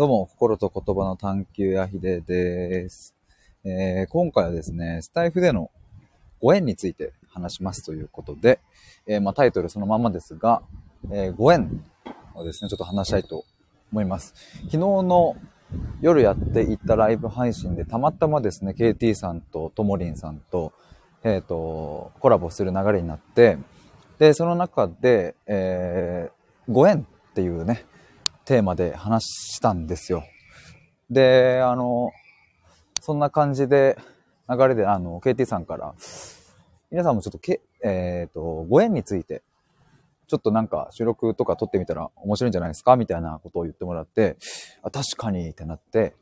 [0.00, 3.14] どうも、心と言葉の探求やひでです、
[3.64, 5.70] えー、今回はですね、スタイフでの
[6.40, 8.60] ご縁について話しますということで、
[9.06, 10.62] えー、まあ、タイトルそのままですが、
[11.10, 11.84] えー、ご縁
[12.34, 13.44] をですね、ちょっと話したいと
[13.92, 14.32] 思います。
[14.56, 15.36] 昨日の
[16.00, 20.72] 夜やっていたライブ配信でたまたまですね、KT さんとともりんさんと、
[21.24, 23.58] えっ、と、コラボする流れになって、
[24.18, 26.30] で、その中で、え
[26.70, 27.84] ご縁っていうね、
[28.44, 30.24] テーマで話したんですよ。
[31.10, 32.10] で、あの、
[33.00, 33.98] そんな感じで、
[34.48, 35.94] 流れで、あの、KT さんから、
[36.90, 39.42] 皆さんもちょっとけ、えっ、ー、と、ご縁について、
[40.26, 42.94] ちょっとなんか収録とか撮ってみたら面白いんじゃないですか？
[42.94, 44.36] みたいなことを言ってもらって、
[44.82, 46.14] あ、確かにってなって、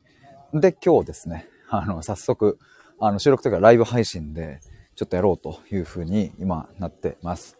[0.54, 2.58] で、今日ですね、あの、早速、
[3.00, 4.60] あの、収録というかライブ配信で、
[4.94, 7.58] ちょっとやろうというふうに今なってます。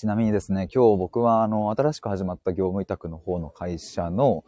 [0.00, 4.46] ちなみにですね、今日僕はあの、新しく始まった業務委託の方の会社の、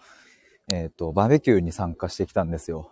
[0.66, 2.90] えっ、ー、と、バーベキューに参加してきたんですよ。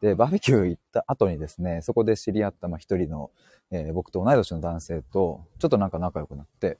[0.00, 3.30] で、バーベキュー行った後にですね、そこで知り合ったま一人の、
[3.70, 6.76] えー、僕と同い年の男性と、ちょっとなんか仲良くなって、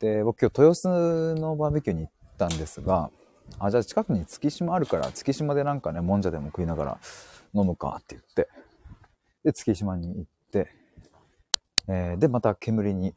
[0.00, 3.12] で、僕今日豊洲のバーベキューに行ったんですが、
[3.60, 6.98] あ、じゃあ近くに月島あるから、月島でなんかね、もんじゃでも食いながら
[7.54, 8.48] 飲むかって言って、
[9.44, 10.74] で、月島に行って、
[11.88, 13.12] えー、で、また煙に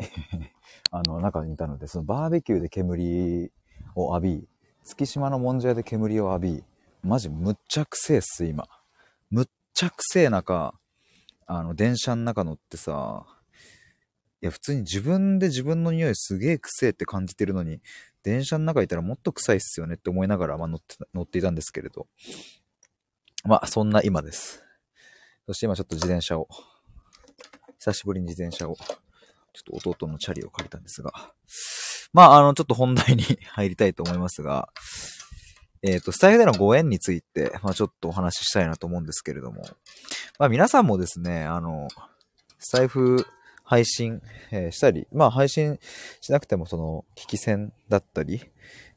[0.92, 3.52] あの、中にいたので、そのバーベキューで煙
[3.96, 4.48] を浴び、
[4.84, 6.64] 月島のもんじゃ屋で煙を浴び、
[7.04, 8.68] マジむっちゃくせえっす、今。
[9.30, 10.74] むっちゃくせえ中、
[11.46, 13.26] あの、電車の中乗ってさ、
[14.42, 17.82] いや、普通に自分で自分の匂いすげえくせえって感じてるのに、
[18.24, 22.08] 電車の中いたらもっと臭いっすよねって思いながら、まあ、乗って乗っていたんですけれど。
[23.44, 24.64] まあ、そんな今です。
[25.46, 26.48] そして今ちょっと自転車を、
[27.80, 28.76] 久しぶりに自転車を。
[29.52, 31.12] ちょっと弟のチャリを借りたんですが。
[32.14, 34.70] まあ、あの、ちょっと本題に入りたいと思いますが、
[35.82, 39.64] えっ、ー、と、スタイフでのご縁について、まあちょっとお話ししたいなと思うんですけれども、
[40.38, 41.88] まあ皆さんもですね、あの、
[42.58, 43.26] スタイフ
[43.64, 44.22] 配信、
[44.52, 45.80] えー、したり、まあ配信
[46.20, 48.42] しなくてもその、聞き戦だったり、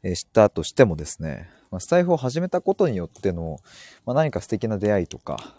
[0.03, 3.59] えー、したとしてもですね、まあ、スタイフを始めたことによっての、
[4.05, 5.55] まあ、何か素敵な出会いとか、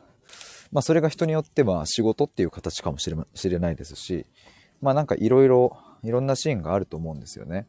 [0.73, 4.25] まあそれが人によっては仕事っていう形かもしれないですし、
[4.81, 7.67] まあなんかいろいろ、いろんなシーンがあると思うんですよね。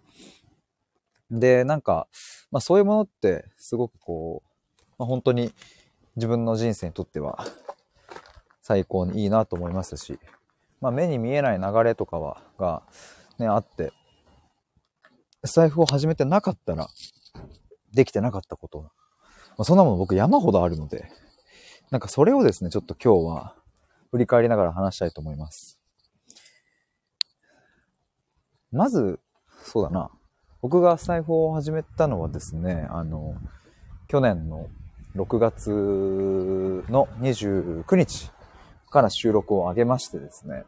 [1.31, 2.09] で、なんか、
[2.50, 5.53] まあそういうものってすごくこう、まあ、本当に
[6.16, 7.44] 自分の人生にとっては
[8.62, 10.19] 最高にいいなと思いますし、
[10.81, 12.82] まあ目に見えない流れとかは、が
[13.38, 13.92] ね、あって、
[15.42, 16.88] 財布を始めてなかったら、
[17.92, 18.81] できてなかったこと。
[18.81, 18.88] ま
[19.59, 21.10] あ、そんなもの僕山ほどあるので、
[21.94, 23.55] なんかそれをですね、ちょっと今日は
[24.10, 25.78] 振り返りながら話したいと思います。
[28.72, 29.21] まず、
[29.62, 30.10] そうだな。
[30.60, 33.37] 僕が財布を始めたのはですね、あの、
[34.09, 34.66] 去年の
[35.15, 35.71] 6月
[36.88, 38.33] の29日
[38.91, 40.65] から収録を上げましてですね。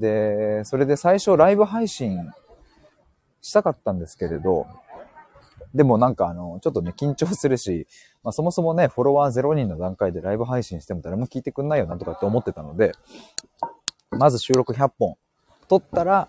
[0.00, 2.18] で、それで最初ライブ配信
[3.42, 4.66] したかったんですけれど、
[5.74, 7.86] でもなんかあの、ちょっとね、緊張するし、
[8.22, 12.92] まあそもそもね、フォロワー0人の段階でライブ配信しても誰も聞いてくんないよなとかって思ってたので、
[14.10, 15.16] まず収録100本
[15.68, 16.28] 撮ったら、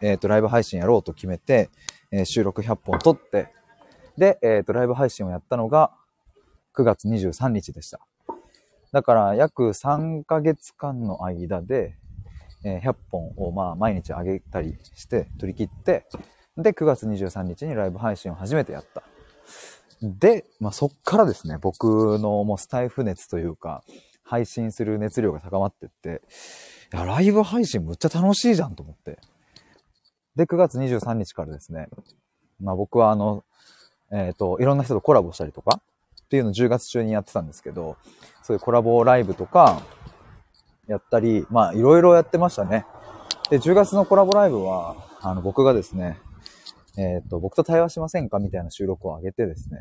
[0.00, 1.70] えっ、ー、と、ライブ配信やろうと決めて、
[2.10, 3.52] えー、収録100本撮って、
[4.16, 5.92] で、えっ、ー、と、ライブ配信をやったのが
[6.76, 8.00] 9月23日でした。
[8.92, 11.96] だから約3ヶ月間の間で、
[12.64, 16.06] え、100本をまあ毎日上げたりして取り切って、
[16.56, 19.02] で、9月23日にライブ配信を初めてやった。
[20.02, 23.82] で、まあ、そっからですね、僕のもうスタイフ熱というか、
[24.24, 26.22] 配信する熱量が高まってって、
[26.92, 29.18] いや、ライブ配信むっちゃ楽しいじゃんと思って。
[30.36, 31.88] で、9月23日からですね、
[32.60, 33.44] まあ僕はあの、
[34.12, 37.96] えっ、ー、と、いろんな人とコラボしたりとかっていうのを10月中にやってたんですけど、
[38.42, 39.82] そういうコラボライブとか
[40.86, 42.86] やったり、まあいろいろやってましたね。
[43.50, 46.18] で、10月のコラボライブは、あの僕がですね、
[46.96, 49.78] えっ、ー、と、僕と対話しませんかみたいな収録を上げてですね、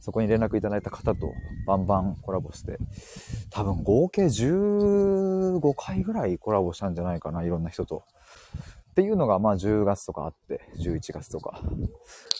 [0.00, 1.32] そこに連絡いただいた方と
[1.66, 2.78] バンバンコラボして、
[3.50, 8.04] 多分合計15回ぐらいコラボしたんじゃないかな、いろんな人と。
[8.90, 11.60] っていうのが、まあ10月とかあって、11月とか。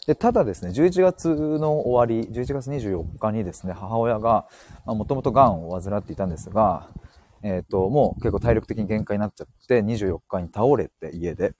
[0.06, 4.48] で、ただですね、11月の終わり、11月24日にですね、母親が、
[4.84, 6.88] まあ、もともと癌を患っていたんですが、
[7.42, 11.54] えっ、ー、と、もう結構体力的に限界になっちゃって、24日に倒れて家で、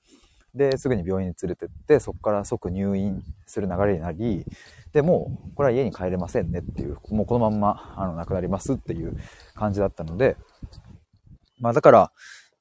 [0.55, 4.44] で、すぐに病院に連れてって、そこから即入院する流れになり、
[4.93, 9.17] で、もう、これは家に帰れませんねっていう、もうこのまんま、あの、亡くなりますっていう
[9.55, 10.37] 感じだったので、
[11.61, 12.12] まあだから、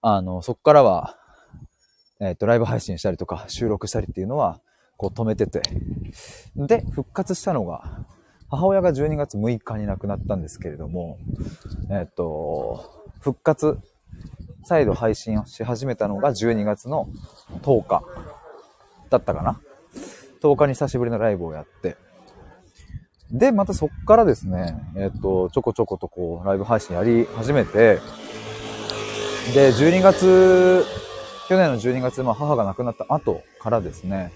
[0.02, 1.18] あの、そこからは、
[2.20, 4.60] えっ、ー、と、ライブ配信したりとか収録したりっていうのは
[4.98, 5.62] こう止めてて。
[6.56, 8.06] で、復活したのが、
[8.50, 11.18] 母親が12月6日に亡くなったんですけれども、
[11.90, 13.80] えっと、復活、
[14.70, 17.10] 再度配信をし始めたのが12月の
[17.64, 18.04] 10日
[19.10, 19.60] だったかな。
[20.44, 21.98] 10日に久しぶりのライブをやって、
[23.32, 28.00] で、またそっからですね、えっと、ちょこちょことこう、ライブ配信やり始めて、
[29.56, 30.86] で、12月、
[31.48, 34.32] 去年の12月、まあ母が亡くなった後からですね、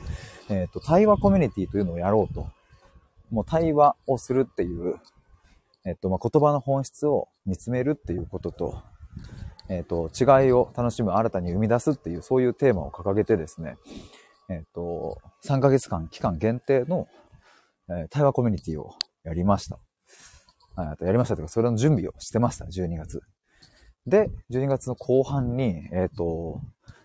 [0.49, 2.47] えっと、対話コミュニティというのをやろうと
[3.29, 4.95] もう対話をするっていう、
[5.85, 8.81] えっと、まあ、言葉の本質を見つめるっていうことと、
[9.69, 13.77] えっと、違いを楽しむ、新たに生み出すっていう、そういうテーマを掲げてですね、
[14.49, 17.07] えっと、3ヶ月間期間限定の、
[17.89, 18.93] えー、対話コミュニティを
[19.23, 19.79] やりました。
[20.97, 23.21] とやりましたというか、それの準備をしてました、12月。
[24.05, 26.61] で、12月の後半に、えっ、と、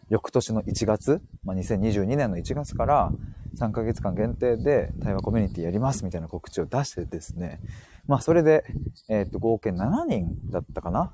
[0.09, 3.13] 翌年の1月、まあ、2022年の1月から、
[3.59, 7.61] 3ヶ月間限定で対話コミュニティやりますみたいな告知を出してですね、
[8.07, 8.65] まあそれで、
[9.09, 11.13] えっ、ー、と、合計7人だったかな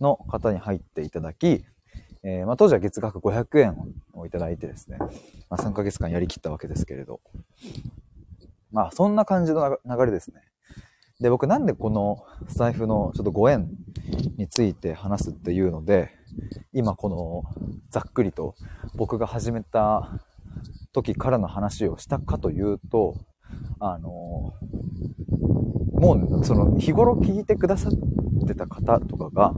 [0.00, 1.64] の方に入っていただき、
[2.22, 3.76] えー、まあ当時は月額500円
[4.12, 4.98] をいただいてですね、
[5.48, 7.20] まあ3ヶ月間やりきったわけですけれど、
[8.72, 10.40] まあそんな感じの流れですね。
[11.20, 13.70] で、僕なんでこのスタイフのちょっとご縁
[14.36, 16.10] について話すっていうので、
[16.72, 17.44] 今この
[17.90, 18.54] ざっくりと
[18.94, 20.20] 僕が始めた
[20.92, 23.14] 時からの話をしたかというと、
[23.80, 24.54] あの、
[25.98, 29.54] もうその日頃聞いてくださってた方とかが、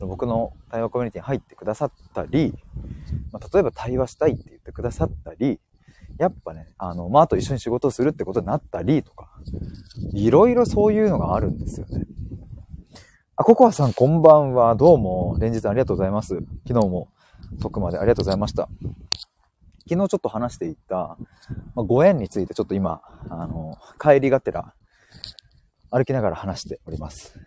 [0.00, 2.54] 僕の対話コミュニティに入ってくださったり、
[3.32, 5.60] まあ、例えば対話したいって言ってくださったり、
[6.18, 9.30] やっぱね、あの、まあ、と一緒に仕事をするってことになったりとか、
[10.12, 12.04] いろいろそういうのがあるんですよね。
[13.36, 14.74] あ、ココアさんこんばんは。
[14.74, 16.36] どうも、連日ありがとうございます。
[16.68, 17.08] 昨日も、
[17.60, 18.68] 徳までありがとうございました。
[19.88, 21.16] 昨日ちょっと話していた、
[21.74, 24.74] まあ、ご縁についてちょっと今、あの、帰りがてら、
[25.92, 27.38] 歩きながら話しております。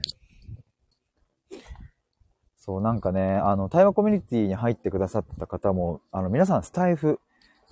[2.58, 7.20] そう、なんかね、あの、対話コミュニティに入ってくださった方も、あの、皆さんスタイフ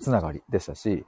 [0.00, 1.04] つながりでしたし、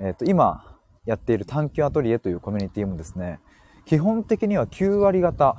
[0.00, 3.40] えっ、ー、と、今やっている探求アトリエというコミュニティもですね、
[3.86, 5.56] 基本的には9割方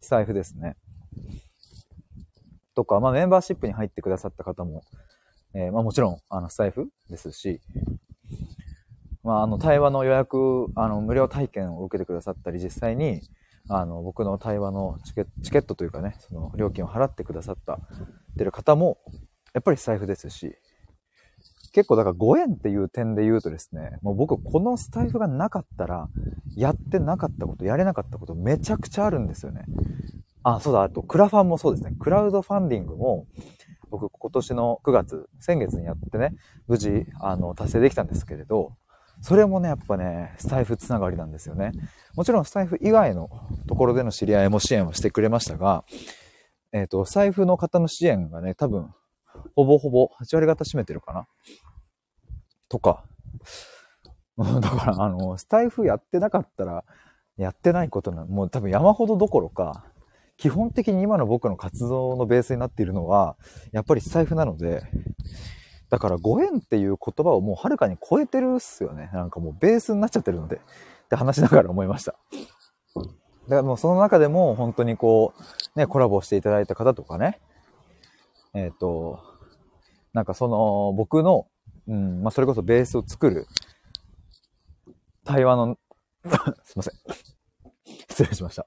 [0.00, 0.76] スタイフですね。
[2.74, 4.82] とか、まあ、メンバーシップに入ってくださった方も
[5.54, 7.60] えー、まあもちろん、あの、スタイフですし、
[9.28, 13.20] まああの、対話の予約、あの、無料体験を受けてくださったり、実際に、
[13.68, 17.78] あの、僕の対話のチケチケットというかね、その料金を払ってくださったっ
[18.38, 18.96] てる方も、
[19.52, 20.56] やっぱりスタイフですし、
[21.74, 26.08] 結構だからご縁っていう点で言うとですね、もう僕このスタイフがなかったら、
[26.56, 29.66] やってなかったこと、やれなかったことめちゃくちゃあるんですよね。
[30.42, 31.94] あ、そうだ、あとクラファンもそうですね。
[32.00, 33.26] クラウドファンディングも、
[33.90, 36.34] 僕今年の9月、先月にやってね、
[36.66, 38.72] 無事、あの、達成できたんですけれど、
[39.20, 41.72] それもね、やっぱね、スタイフつながりなんですよね。
[42.14, 43.28] もちろんスタイフ以外の
[43.66, 45.84] ところでの知り合いも支援をしてくれましたが、
[46.72, 48.92] えっ、ー、と、スタイフの方の支援がね、多分、
[49.54, 51.26] ほぼほぼ8割方占めてるかな。
[52.68, 53.04] とか。
[54.38, 56.84] だから、あの、スタイフやってなかったら、
[57.36, 59.84] やってないことな、もう多分山ほどどころか、
[60.36, 63.36] 基本的に今の僕の活動のベースになっているのは、
[63.72, 64.82] やっぱり財布なので、
[65.90, 69.10] だからご縁っていう言葉をもうはるかに超えてるっすよね。
[69.12, 70.58] なんかもうベースになっちゃってるので、っ
[71.08, 72.14] て話しながら思いました。
[72.94, 75.32] だからもうその中でも本当にこ
[75.74, 77.40] う、ね、コラボしていただいた方とかね、
[78.54, 79.20] えっ、ー、と、
[80.12, 81.46] なんかその僕の、
[81.86, 83.46] うん、まあそれこそベースを作る
[85.24, 85.78] 対話の
[86.64, 86.94] すいません。
[88.10, 88.66] 失礼しました。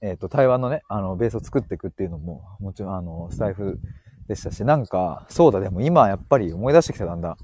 [0.00, 3.80] えっ、ー、と、対話のね、あの、ベースを作っていくっていうのも、もちろん、あの、スタイフ
[4.28, 7.36] でしたし、なんか、そうだ、でも今やっぱり思い出してきたんだ。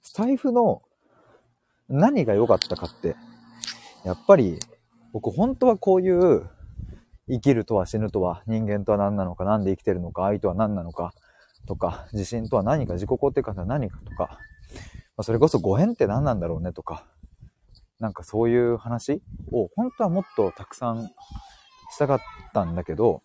[0.00, 0.82] スタイフの
[1.88, 3.16] 何が良かったかって、
[4.04, 4.58] やっぱり、
[5.12, 6.48] 僕本当はこういう、
[7.26, 11.12] 生きるとは死ぬとは、人間とは何なのか、何で生きてるのか、愛とは何なのか、
[11.66, 14.38] とか、自信とは何か、自己肯定感とは何かとか、
[15.16, 17.06] まあ、それこそご縁って何なんだろうねとか、
[17.98, 21.08] なんかそういう話を本当はもっとたくさん
[21.90, 22.20] したかっ
[22.52, 23.22] たんだけど、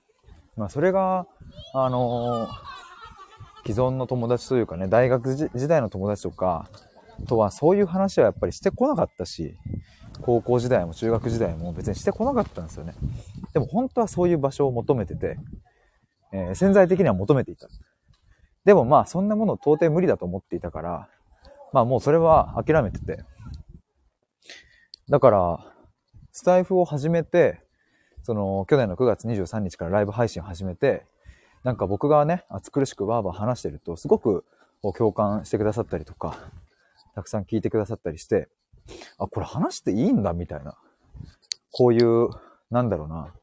[0.59, 1.25] まあそれが、
[1.73, 2.49] あのー、
[3.65, 6.69] 既存の友達というかね、大学時代の友達とか
[7.29, 9.55] とはそういう話はやっぱりしてこなかったし、
[10.21, 12.93] 高校時代も中学時代も別にしてこなかったんですよね。
[13.53, 15.37] でも本当はそういう場所を求めてて、
[16.33, 17.69] えー、潜在的には求めていた。
[18.65, 21.07] でもまあそんなもの到底無理だと思っていたから、
[21.71, 23.23] まあもうそれは諦めてて、
[25.07, 25.73] だから、
[26.33, 27.61] スタイフを始めて、
[28.29, 31.03] その、去年の9月23日からライブ配信を始めて、
[31.63, 34.45] なんか僕がね、暑苦しくわーわー話してると、すごく
[34.95, 36.37] 共感してくださったりとか、
[37.15, 38.47] たくさん聞いてくださったりして、
[39.17, 40.77] あ、これ話していいんだみたいな。
[41.71, 42.29] こういう、
[42.69, 43.33] なんだろうな。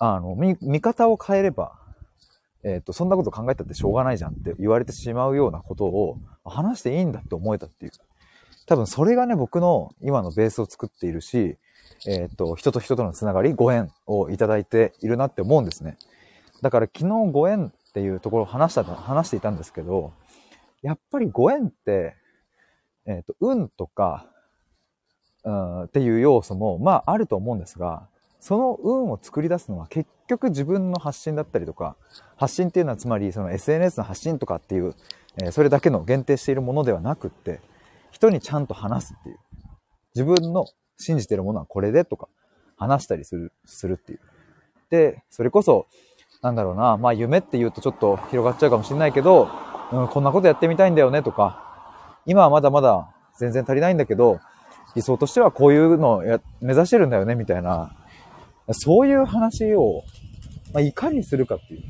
[0.00, 1.78] あの、見、見方を変えれば、
[2.64, 7.92] えっ、ー、と、そんなこと考えたってしょうがないじゃんって言われてしまうようなことを話していいんだって思えたっていう。
[8.66, 11.58] 多分それがね、僕の今のベースを作っているし、
[12.06, 15.96] えっ、と、人と人とのつながり、ご縁をいただいているなって思うんですね。
[16.62, 20.12] だから昨日ご縁っていうところを話した、話していたんですけど、
[20.82, 22.16] やっぱりご縁って、
[23.06, 24.26] えっ、と、運とか、
[25.44, 28.08] うん、っていう要素も、まああると思うんですが、
[28.40, 31.96] その運を作り出すのは結局自分の発信だったりとか、
[32.36, 34.94] 発信っていうのはつまりその SNS の発信とかっていう、
[35.42, 37.60] え、それだけの限定しているものではなくって、
[38.10, 39.38] 人にちゃんと話すっていう。
[40.14, 42.28] 自分の信じてるものはこれでとか、
[42.76, 44.20] 話したりする、するっていう。
[44.90, 45.86] で、それこそ、
[46.42, 49.48] なんだろうな、まあ夢って言うとちょっと広がっちゃうかもしれないけど、
[49.92, 53.08] うん、こんなことやってみたいんだよねとか、今はまだまだ
[53.38, 54.40] 全然足りないんだけど、
[54.94, 56.22] 理想としてはこういうのを
[56.60, 57.96] 目指してるんだよねみたいな
[58.72, 60.04] そういう話を、
[60.72, 61.82] まあ、いかにするかっていう。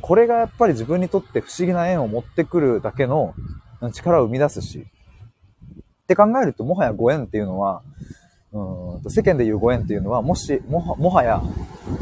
[0.00, 3.34] これがやっぱり自分にとって不思議な縁を持ってくるだけの
[3.92, 4.86] 力を生み出すし。
[6.02, 7.82] って考えると、もはやご縁っていうのは、
[8.56, 11.42] うん世間でいうご縁っていうのは、もし、もは、もはや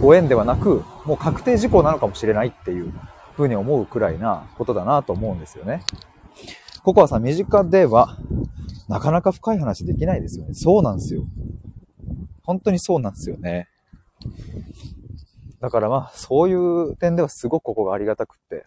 [0.00, 2.92] ご縁ではなく、もう確定事項なのかもしれないっていう
[3.36, 5.82] ふうに思うくらいなことだなと思うんですよね。
[6.82, 8.18] ココアさん、身近では、
[8.88, 10.54] なかなか深い話できないですよね。
[10.54, 11.24] そうなんですよ。
[12.44, 13.68] 本当にそうなんですよね。
[15.60, 18.66] だからまあ、そういう点ではすごくここがありがたくって。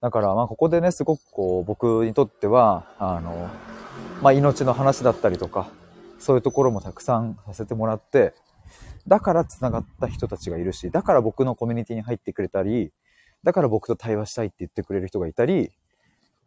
[0.00, 3.48] だからまあ、ここでね、すごくこう、僕にとっては、あの、
[4.20, 5.70] まあ、命の話だったりとか、
[6.22, 8.32] そういうところもたくさんさせてもらって、
[9.08, 12.92] だから繋がった人たちがいるし、だから僕のコミュニティに入ってくれたり、
[13.42, 15.72] だから僕と対話したいって言ってくれる人がいたり、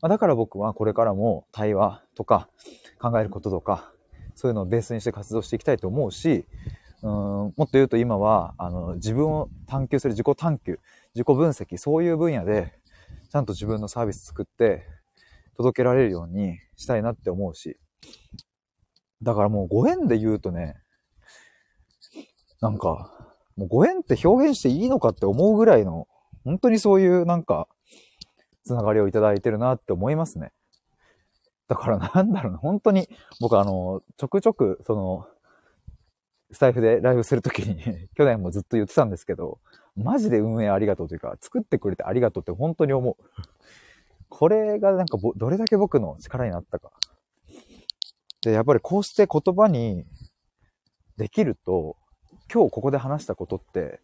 [0.02, 2.48] ま、だから僕はこれからも対話とか
[3.02, 3.92] 考えることとか、
[4.34, 6.46] そういうのをベースにして活動していきたいと思うし、
[7.02, 10.80] うんもっと言うと今は、あの、自分を探求する自己探求、
[11.14, 12.74] 自己分析、そういう分野で、
[13.30, 14.84] ちゃんと自分のサービス作って、
[15.58, 17.78] 届けられるようにしたいなって思うし。
[19.22, 20.76] だからもうご縁で言うとね、
[22.62, 23.12] なんか、
[23.56, 26.08] もうご縁って表現していいのかって思うぐらいの、
[26.44, 27.68] 本当にそういうなんか、
[28.64, 30.52] つながりをいただいてるなって思いますね。
[31.68, 35.28] だからなんだろうな、本当に、僕あの、ちょくちょく、その、
[36.52, 39.60] スタイフでライブするときに 去年もずっと言ってたんですけど、
[39.96, 43.16] マジで運営ありがとうというか、作ってくれてありがとうって本当に思う。
[44.30, 46.92] これがなんかどれだけ僕の力になったか。
[48.46, 50.06] で、やっぱりこうして言葉に
[51.18, 51.98] できると、
[52.52, 54.00] 今日ここで話したことって、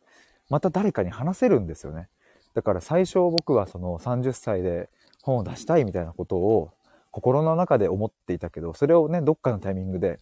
[0.49, 2.09] また誰かに話せるんですよね。
[2.53, 4.89] だから最初僕はその30歳で
[5.23, 6.71] 本を出したいみたいなことを
[7.11, 10.19] 心の中で思っていたけど、それをね、どっかのタイミングで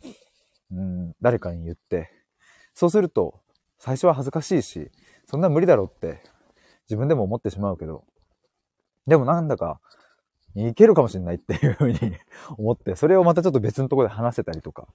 [0.71, 2.11] うん、誰かに言って、
[2.73, 3.41] そうすると、
[3.79, 4.91] 最初は恥ずかしいし、
[5.25, 6.21] そんな無理だろうって
[6.87, 8.03] 自分でも思ってしまうけど、
[9.07, 9.79] でもなんだか、
[10.55, 11.99] いけるかもしれないっていうふうに
[12.57, 14.87] 思って、それをまたちょっと別のところで話せたりとか、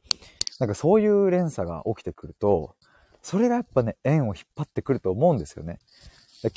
[0.60, 2.74] なんかそういう連鎖が起きてくると、
[3.22, 5.78] それがやっぱね、縁を引っ張ってくると思うんですよね。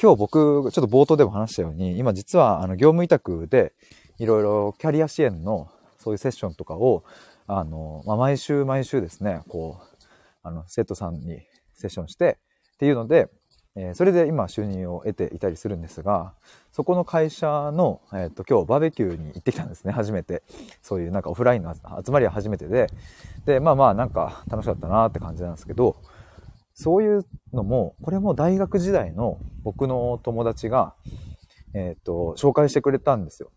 [0.02, 3.74] 今日僕、ちょっと冒頭でも話したように、今実はあの業務委託で、
[4.18, 7.04] いろいろキャリア支援のそういうセッションとかを
[7.48, 10.08] あの、まあ、毎週毎週ですね、こう、
[10.44, 11.42] あの、生徒さんに
[11.74, 12.38] セッションして、
[12.74, 13.30] っていうので、
[13.80, 16.34] えー、それで今収入を得ていたりするんですが、
[16.72, 20.42] そこの会社の、えっ、ー、と、今日バーベキューに行ってきたんですね、初めて。
[20.82, 22.88] そういうなんかオフラインの集まりは初めてで。
[23.46, 25.96] で、まあまあなんか楽しかったなって感じなんですけど、
[26.74, 30.96] そういうのも、これも大学時代の僕の友達が、
[31.76, 33.52] えっ、ー、と、紹介してくれたんですよ。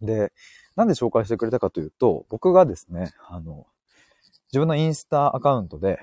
[0.00, 0.32] で、
[0.74, 3.66] なんで紹介してくれたかというと、僕がですね、あの、
[4.52, 5.98] 自分のインスタアカウントで、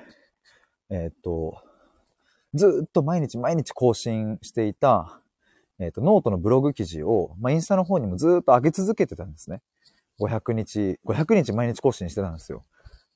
[0.92, 1.63] えっ、と、
[2.53, 5.22] ずっと毎日毎日更新していた、
[5.79, 9.62] えっ、と、ノートのブログ記事を、まあ、インスタの方にもずっと上げ続けてたんですね。
[10.20, 12.65] 500日、500日毎日更新してたんですよ。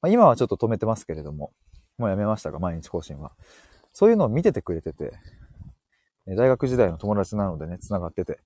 [0.02, 1.52] まあ、今はちょっと止めてますけれども、
[1.98, 3.32] もうやめましたが、毎日更新は。
[3.92, 5.13] そういうのを見ててくれてて、
[6.25, 8.40] 大学時代の友達なのでね、繋がってて。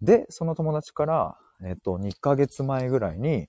[0.00, 3.48] で、その友達から、えっと、2ヶ月前ぐらいに、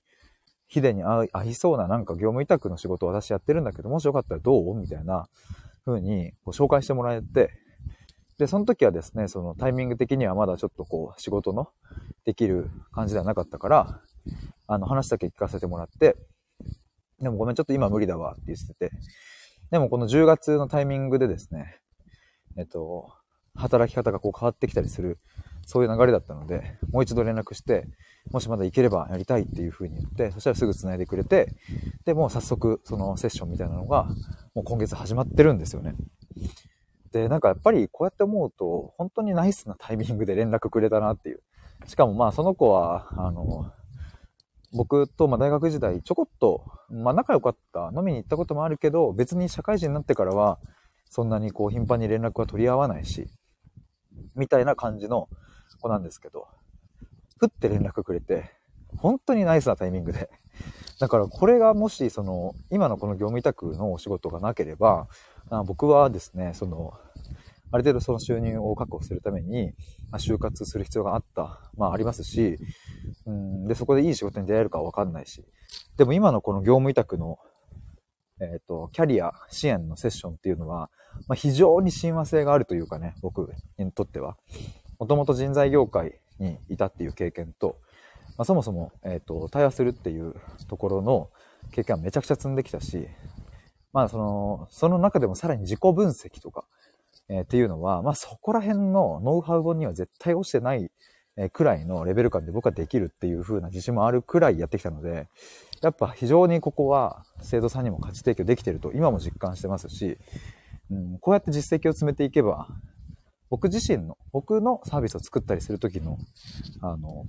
[0.68, 4.74] ヒデに合いそうななんか業務委託の仕事を私やってるんだけど、もしよかったらどう？
[4.74, 5.28] みたいな
[5.84, 7.50] 風にこう紹介してもらえて、
[8.38, 11.68] で、その時はですね、そのタイミング的にはまだちょっとこう仕事の
[12.24, 14.00] できる感じではなかったから、
[14.66, 16.16] あの話だけ聞かせてもらって、
[17.20, 18.90] でもごめん、ちょっと今無理だわって言ってて、
[19.70, 21.80] でもこの10月のタイミングでですね、
[22.56, 23.12] えっと、
[23.54, 25.18] 働き方がこう変わってきたりする
[25.66, 27.86] そういう流れだったので、もう一度連絡して、
[28.30, 31.54] もしまだ行ければやりたいっていう風に言って、そしたらすぐ繋いでくれて、
[32.04, 34.04] で、もう早速そのセッションみたいなのが、
[34.54, 35.94] もう今月始まってるんですよね。
[37.12, 41.42] で、なんかやっぱりこうやって思うと、本当にナイスなタイミングで連絡くれたなっていう。
[41.86, 43.70] しかもまあその子は、あの、
[44.72, 50.58] 僕とま大学時代ちょこっと、まあ仲良かった、飲みに行ったこともあるけど、別に社会人になってからは、
[51.10, 53.28] そんなにこう頻繁に連絡は取り合わないし、
[54.34, 55.28] みたいな感じの
[55.80, 56.48] 子なんですけど、
[57.42, 58.52] ふって連絡くれて、
[58.96, 60.30] 本当にナイスなタイミングで。
[61.00, 65.08] だからこれがもしその、今のこの業務委託のお仕事がなければ、
[65.50, 66.94] あ僕はですね、その、
[67.72, 69.72] ある程度その収入を確保するために、
[70.12, 72.58] ま、就活する必要があった、まあありますし、
[73.26, 75.44] うん、で、そこでいい仕事に出会えるかわかんないし、
[75.96, 77.40] でも今のこの業務委託の、
[78.40, 80.90] えっ、ー、と、キャリア支援のセッションっていうのは、
[81.26, 84.36] まあ、非常に親和性があるというかね、僕にとっては。
[85.00, 87.78] もともと人材業界にいたっていう経験と、
[88.36, 90.34] まあ、そもそも、えっ、ー、と、対話するっていう
[90.68, 91.30] ところの
[91.70, 93.08] 経験はめちゃくちゃ積んできたし、
[93.92, 96.64] まあその、その中でもさらに自己分析とか、
[97.28, 100.90] えー、っていうのは、まあそこら辺のノウハウ本には絶対落ちてない
[101.52, 105.28] くらいのレベル感で僕はできるっていう風な自信もあるくらいやってきたので、
[105.82, 110.18] やっぱ非常にここは生徒さんにも価値提供できてると今も実感してますし、
[110.90, 112.68] うん、こうやって実績を詰めていけば、
[113.52, 116.16] 僕自身の、僕のサービスを作ったりするときの、
[116.80, 117.26] あの、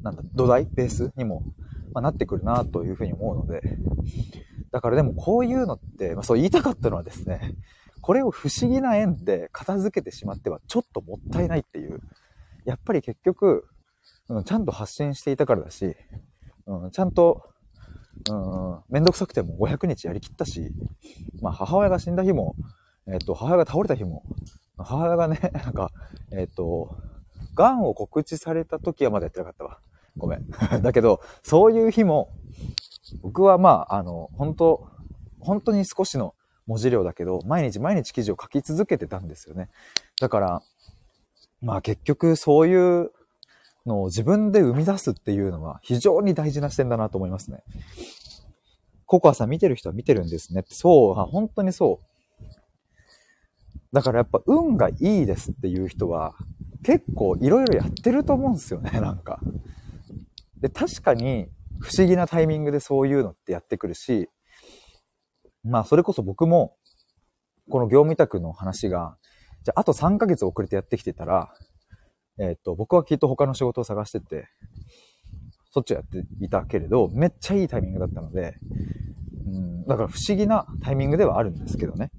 [0.00, 1.42] なんだ、土台、ベースにも、
[1.92, 3.60] まあ、なってくるなというふうに思うので、
[4.72, 7.54] だからでもこういうのって、まあ、そう言いたかったのはですね、
[8.00, 12.00] これを不思議な縁で片付けてしまってはちょっともったいないっていう、
[12.64, 13.68] やっぱり結局、
[14.30, 15.96] うん、ちゃんと発信していたからだし、
[16.64, 17.42] うん、ちゃんと、
[18.30, 20.72] うん、めんどくさくても500日やりきったし、
[21.42, 22.56] まあ母親が死んだ日も、
[23.06, 24.22] えっ、と、母親が倒れた日も、
[24.78, 25.90] 母親がね、 なんか、
[26.30, 26.96] えっ、と、
[27.54, 29.80] 癌を告知された時はまだやってなかったわ。
[30.16, 30.46] ごめん。
[30.82, 32.30] だけど、そういう日も、
[33.22, 34.88] 僕はまあ、あの、本当
[35.40, 36.34] 本当に少しの
[36.66, 39.70] 文字量だけど、毎日毎日記事を書き続けてたんですよね。
[40.20, 40.62] だから、
[41.60, 43.10] まあ結局そういう
[43.86, 47.62] のを自分で生み出すっていうのは非常に大事な視点だなと思いますね。
[49.06, 50.74] ココアさん見てる人は見てるんですねって。
[50.74, 52.04] そう、本当にそう。
[53.92, 56.34] だからやっぱ運がいいですっていう人は
[56.82, 59.40] 結構いろいろやってると思うんですよね、 なんか。
[60.60, 61.48] で、確かに
[61.80, 64.28] 不思議なタイミングでそういうのってやってくるし、
[65.64, 66.76] まあそれこそ僕も、
[67.70, 69.18] この業務委託の話が、
[69.64, 71.52] じゃああと3ヶ月遅れてやってきてたら、
[72.38, 74.48] えっ、と、僕はきっと他の仕事を探してて、
[75.70, 78.54] そっちをやっていたけれど、めっちゃいいタイミングだったので、
[79.46, 82.10] うん、だから不思議なタイミングではあるんですけどね。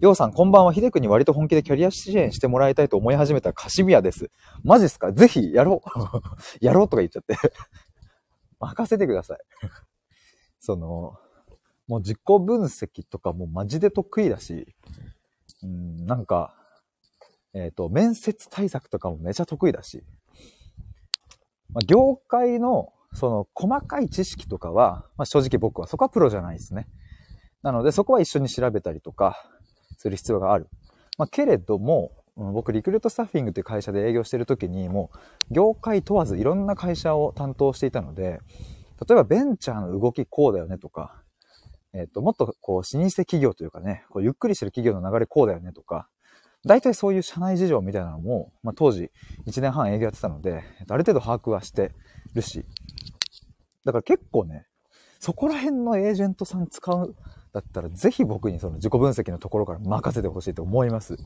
[0.00, 0.72] ようさん、こんばんは。
[0.72, 4.30] ひでくんに割と本気でキャリア支援してもらいたいと思い始めたカシミヤです。
[4.64, 5.12] マジっすか？
[5.12, 5.88] ぜひ、やろう。
[6.64, 7.36] やろうとか言っちゃって
[8.58, 9.38] 任せてください。
[10.58, 11.14] その、
[11.86, 14.74] もう自己分析とかもマジで得意だし、
[15.62, 16.54] うん、なんか、
[17.54, 20.04] えっ、ー、と、面接対策とかもめちゃ得意だし、
[21.70, 26.88] まあ、業界の、その、細かい知識とかは、まあ、正直僕はそこはプロじゃないですね。
[27.62, 29.48] なので、そこは一緒に調べたりとか、
[30.02, 30.68] する必要がある。
[31.16, 35.10] まあ、けれども、僕、リクルートスタッフィングという会社で営業してる時に、も
[35.50, 38.40] う、業界問わずいろんな会社を担当していたので、
[39.06, 41.22] 例えばベンチャーの動きこうだよねとか、
[41.92, 46.08] えっ、と、もっとこう、老舗企業というかね、こうゆっくりしてる企業の流れこうだよねとか、
[46.64, 49.10] 大体そういう社内事情みたいなのも、まあ、当時
[49.46, 51.92] 1年半営業やってたので、ある程度把握はして
[52.34, 52.64] るし、
[53.84, 54.66] だから結構ね、
[55.18, 57.14] そこら辺のエージェントさん使う
[57.52, 61.16] だったらぜひ僕にその自己分析のところから任せてほしいと思います。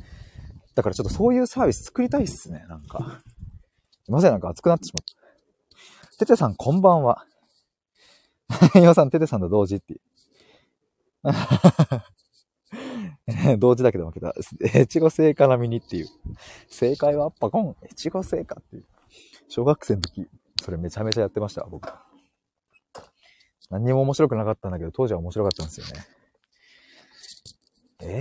[0.75, 3.23] だからちょっとそういうサービス作りたいっすね、なんか。
[4.05, 5.15] すいません、なんか熱くなってしまった。
[6.19, 7.25] ててさん、こんばんは。
[8.75, 10.01] 岩さん、ててさんと同時って。
[13.59, 14.35] 同時だけど負けた。
[14.79, 16.09] 越後製菓並みにっていう。
[16.69, 18.85] 正解はパコン、越後製菓っていう。
[19.49, 20.29] 小学生の時、
[20.63, 21.89] それめちゃめちゃやってました、僕。
[23.71, 26.07] 何にも面白くなかったんだけど、当時は面白かったんですよね。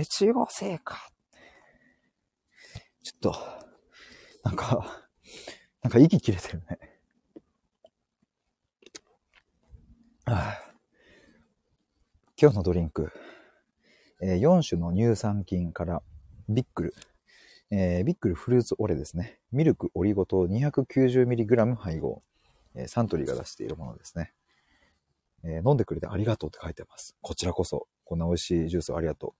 [0.00, 0.96] 越後製菓。
[3.02, 3.36] ちょっと、
[4.42, 5.04] なんか、
[5.82, 6.78] なんか息切れてるね。
[10.28, 10.58] あ
[12.36, 13.12] 今日のドリンク、
[14.20, 16.02] えー、4種の乳酸菌から
[16.48, 16.94] ビックル、
[17.70, 19.38] えー、ビックルフルーツオレですね。
[19.52, 22.22] ミルクオリゴ糖 290mg 配合、
[22.74, 24.32] えー、サントリーが出しているものですね。
[25.46, 27.16] え飲んでくれてありがとうって書いてます。
[27.20, 29.34] こちらこそ、こんな美味しいジュースをありがと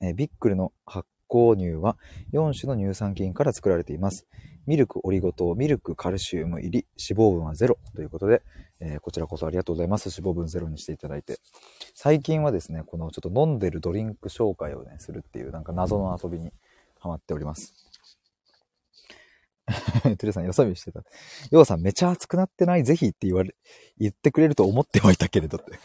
[0.00, 0.06] う。
[0.06, 1.96] えビックルの発酵乳は
[2.32, 4.26] 4種の乳酸菌から作られています。
[4.66, 8.42] ミルクオリゴ糖、ミルクカルシウム入り、脂肪分はゼロということで、
[8.80, 10.08] えーこちらこそありがとうございます。
[10.08, 11.38] 脂肪分ゼロにしていただいて。
[11.94, 16.52] 最近はですね、このちょっと飲んでるドリンク紹介をね、するっていうなんか謎の遊びに
[16.98, 17.83] ハマっております。
[20.18, 21.02] テレさん、よそ見してた。
[21.50, 22.84] ヨウさん、めちゃ熱くなってない？
[22.84, 23.54] ぜひって言われ、
[23.98, 25.78] 言ってくれると思ってはいたけれどって。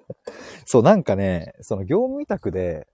[0.66, 2.86] そう、なんかね、その業務委託で、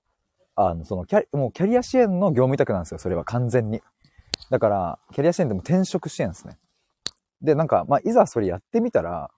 [0.55, 3.83] あの、そのキャリ、もうキャリア支援の業務委託なんですよ、それは完全に。
[4.51, 6.59] だから、キャリア支援でも転職支援ですね。
[7.43, 9.31] で、なんか、まあ、いざそれやってみたら、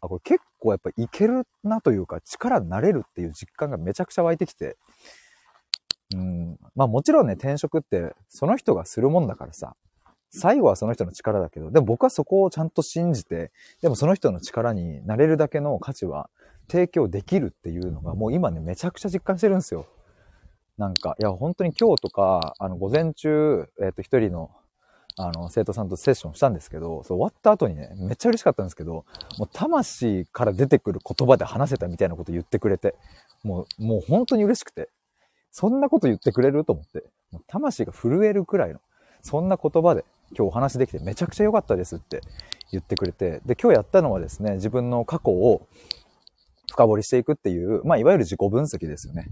[0.00, 4.76] あ、これ結構やっぱいけるなというか、力になれるっていう実感がめちゃくちゃ湧いてきて、
[6.14, 9.76] うん、まあもちろんね、転職ってその人がするもんだからさ、
[10.36, 16.28] 最後はその人の力だけど、でも僕はそこをちゃんと信じて、でもその人の力になれるだけの価値は
[16.68, 19.86] 提供できるっていうのがもう今ね、めちゃくちゃ実感してるんですよ。
[20.76, 24.50] なんか、いや、本当に今日とか、あの、午前中、えっ、と、一人の、
[25.16, 29.04] あの、生徒さんとセッションしたんですけど、そう終わった後にね、めっちゃ嬉しかったんですけど、
[29.38, 32.96] もう魂から出てくる言葉で話せたみたいなこと言ってくれて、
[33.44, 34.88] もう、もう本当に嬉しくて、
[35.52, 38.80] そんなこと言ってくれると思って、もう魂が震えるくらいの、
[39.22, 40.04] そんな言葉で
[40.36, 42.20] 今日お話できてめちゃくちゃ良かったですって
[42.72, 45.66] 言ってくれて、で、今日やったのはですね、自分の過去を
[46.70, 49.28] 深掘りしていくっていう、まあ、いわゆる自己分析ですよね。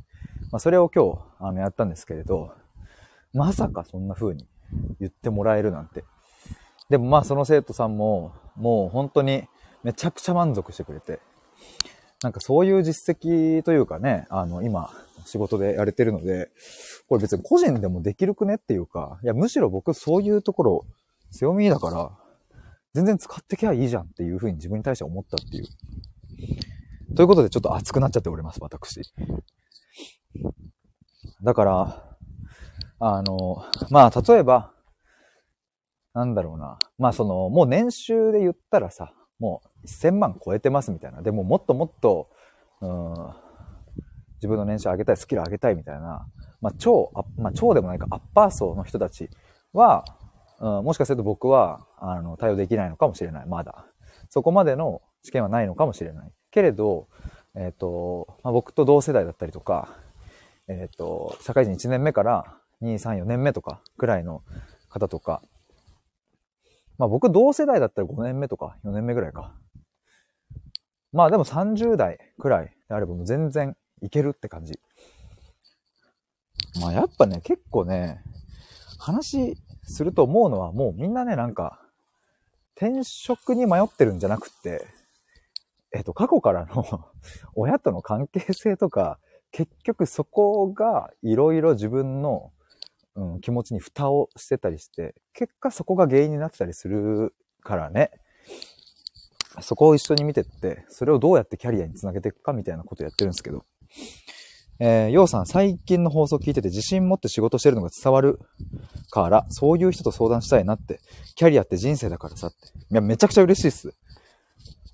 [0.51, 2.53] まあ、それを今日、あの、やったんですけれど、
[3.33, 4.47] まさかそんな風に
[5.01, 6.05] 言ってもらえるなんて。
[6.89, 9.49] でもまあ、その生徒さんも、もう本当に
[9.83, 11.21] めちゃくちゃ満足してくれて、
[12.23, 14.91] なんかそういう実績というかね、あの、今、
[15.25, 16.51] 仕事でやれてるので、
[17.09, 20.87] これ別に個人でもできるくねっていうか、いや、むしろ僕そういうところ
[21.31, 22.11] 強みだから、
[22.95, 27.15] 全然使ってきゃいいじゃんっていうふうに自分に対して思ったっていう。
[27.15, 29.01] ということでちょっと熱くなっちゃっております、私。
[31.43, 32.17] だから、
[33.01, 34.73] あの、まあ、例えば、
[36.15, 36.81] なんだろうな。
[36.99, 41.23] まあ、その、もう年収で言ったらさ、もう1000万超えてますみたいな。
[41.23, 42.29] でももっともっと、
[42.81, 43.35] うん、
[44.43, 46.27] 自分の年収上げたい、スキル上げたいみたいな。
[46.61, 49.31] まあ、超、まあ、超でもないか、アッパー層の人たち
[49.73, 50.05] は、
[50.59, 53.47] うん、もしかすると僕は、あの、対応できないのかもしれない。
[53.47, 53.87] まだ。
[54.31, 56.33] そこまでの知見はないのかもしれない。
[56.51, 57.09] けれど、
[57.55, 59.97] えっ、と、まあ、僕と同世代だったりとか、
[60.67, 64.43] えっ、と、社会人1年目から2、3、4年目とかくらいの
[64.89, 65.43] 方とか、
[66.99, 69.55] まあ僕同世代だったら5年目とか4年目ぐらいか。
[71.13, 74.79] まあでも30代くらいであればもう全然いけるって感じ。
[76.81, 78.23] まあやっぱね、結構ね、
[78.99, 81.81] 話すると思うのはもうみんなね、なんか、
[82.77, 84.87] 転職に迷ってるんじゃなくって、
[85.93, 86.85] えっと、過去からの
[87.55, 89.19] 親との関係性とか、
[89.51, 92.53] 結局そこがいろいろ自分の、
[93.15, 98.11] うん、気持ちに蓋をしてたりして、結果そこが原因になってたりするからね。
[99.61, 103.67] そこを一緒に見てって、それをどうやってキャリアにつなげていくかみたいなことやってるんですけど。
[104.79, 108.41] えー、ようさん、最近の放送聞いてて自信持って仕事してるのが伝わる
[109.11, 111.01] から、そういう人と相談したいなって。
[111.37, 112.57] キャリアって人生だからさって。
[112.91, 113.95] いや、めちゃくちゃ嬉しいっす。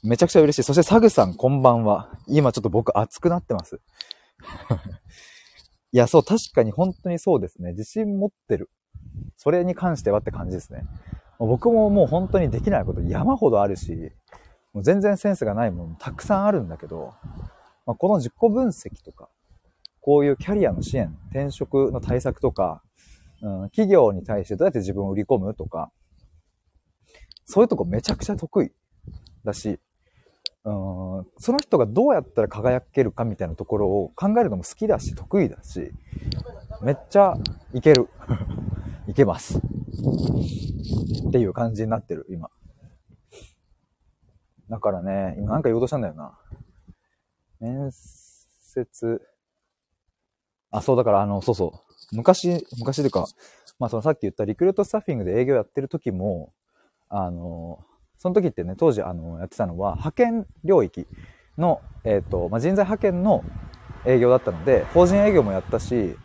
[0.02, 0.62] めちゃくちゃ嬉しい。
[0.62, 2.10] そしてサグさん、こんばんは。
[2.26, 3.80] 今ちょっと僕熱くなってます。
[5.92, 7.70] いや、そう、確かに本当にそうですね。
[7.70, 8.70] 自信持ってる。
[9.36, 10.82] それに関してはって感じですね。
[11.38, 14.12] 僕ももう本当にできないこと山ほどあるし、
[14.74, 17.14] もう全然センスがないものたくさんあるんだけど、
[17.88, 19.30] まあ、この自己分析とか、
[20.02, 22.82] こういうキャリアの支援、転職の対策とか、
[23.40, 25.90] うん、企業に対してどうやって自分を売り込むとか、
[27.46, 28.72] そういうとこめちゃくちゃ得意
[29.42, 29.80] だし、
[30.64, 35.90] うん、その人がどうやったら輝けるかみたいなところを考えるのも好きだし、得意だし、
[36.82, 37.36] めっちゃ
[37.72, 38.10] いける。
[39.08, 39.56] いけます。
[39.56, 39.62] っ
[41.32, 42.50] ていう感じになってる、今。
[44.68, 46.38] だからね、今なんか言おうとしたんだよな。
[47.60, 49.20] 面接、
[50.70, 51.72] あ、そうだからあの、そうそ
[52.12, 52.16] う。
[52.16, 53.26] 昔、昔というか、
[53.78, 56.52] まあそのさっき言ったリクルートスタッフィングで営業やってる時も、
[57.08, 57.84] あの、
[58.16, 61.06] その時ってね、当時あの、やってたのは派遣領域
[61.56, 63.44] の、えっ、と、まあ、人材派遣の
[64.04, 66.16] 営業だったので、法人営業もやったし、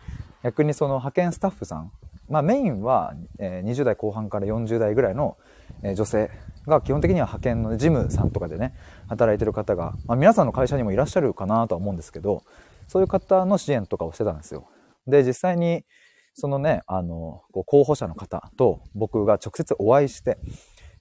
[0.43, 1.91] 逆にその派遣スタッフさん、
[2.29, 5.37] まあメインは、えー20代後半から40代ぐらいの、
[5.83, 6.31] えー女性
[6.65, 8.73] が基本的には派遣の事務さんとかでね、
[9.07, 12.43] 働いてる方が、まあ皆さんの会社にもいらっしゃるかなとは思うんですけど、
[12.87, 14.67] そういう方の支援とかをしてたんですよ。
[15.07, 15.85] で、実際に、
[16.33, 20.37] そのね、あの、候補者の方と僕が直接お会いして、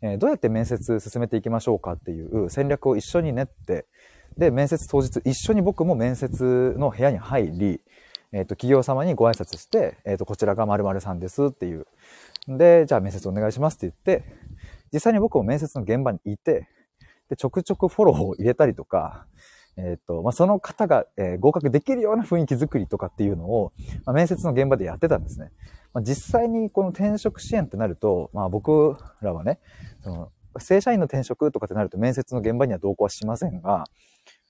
[0.03, 3.87] えーどうやって面接進めていきましょうかっていう戦略を一緒に練って、
[4.37, 7.81] で、面接当日一緒に僕も面接の部屋に入り、
[8.33, 11.87] えっ、と、企業様にご挨拶して、えっ、と、こちらが〇〇さんですっていう。
[12.49, 14.25] で、じゃあ面接お願いしますって言って、
[14.93, 16.69] 実際に僕も面接の現場にいて、
[17.29, 19.27] で、ちょくちょくフォローを入れたりとか、
[19.77, 23.73] えっ、と、まあ、その方が、えー、合格できるような雰囲気作りとかっていうのを、
[24.05, 25.51] まあ、面接の現場でやってたんですね。
[25.95, 29.59] まあ、実際にこの転職支援ってなると、まあ、僕らはね、
[30.03, 33.87] その正社員の転職とかってなると面接の現場には同行はしませんが、ま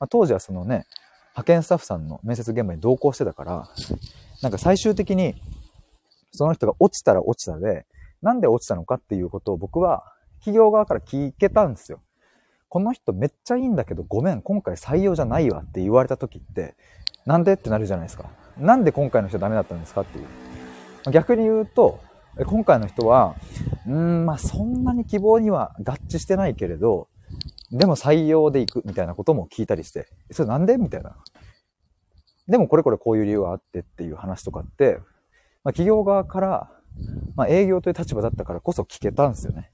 [0.01, 0.87] あ、当時はそのね、
[1.35, 3.69] 派遣スタッフさんの面接現場に同行してたから、
[4.43, 5.41] なんか最終的に
[6.33, 7.87] その人が落ちたら落ちたで、
[8.23, 12.03] なんで落ちたのかっていうことを僕は企業側から聞けたんですよ。
[12.69, 16.75] この人めっちゃいいんだけど、ごめん、今回採用じゃないわって言われた時って、
[17.27, 18.29] なんでってなるじゃないですか。
[18.59, 21.13] なんで今回の人ダメだったんですかっていう。
[21.13, 22.01] 逆に言うと、
[22.47, 23.37] 今回の人は、
[23.87, 27.09] うーん、まあそんなに希望には合致してないけれど、
[27.71, 31.17] でも採用で行くみたいなことも聞いたりして、それなんでみたいな。
[32.49, 34.99] でもこれこれこういう理由があってっていう話とかって、
[35.63, 36.71] まあ、企業側から、
[37.37, 39.71] まあ、営業という立場だったからこそ聞けたんですよね。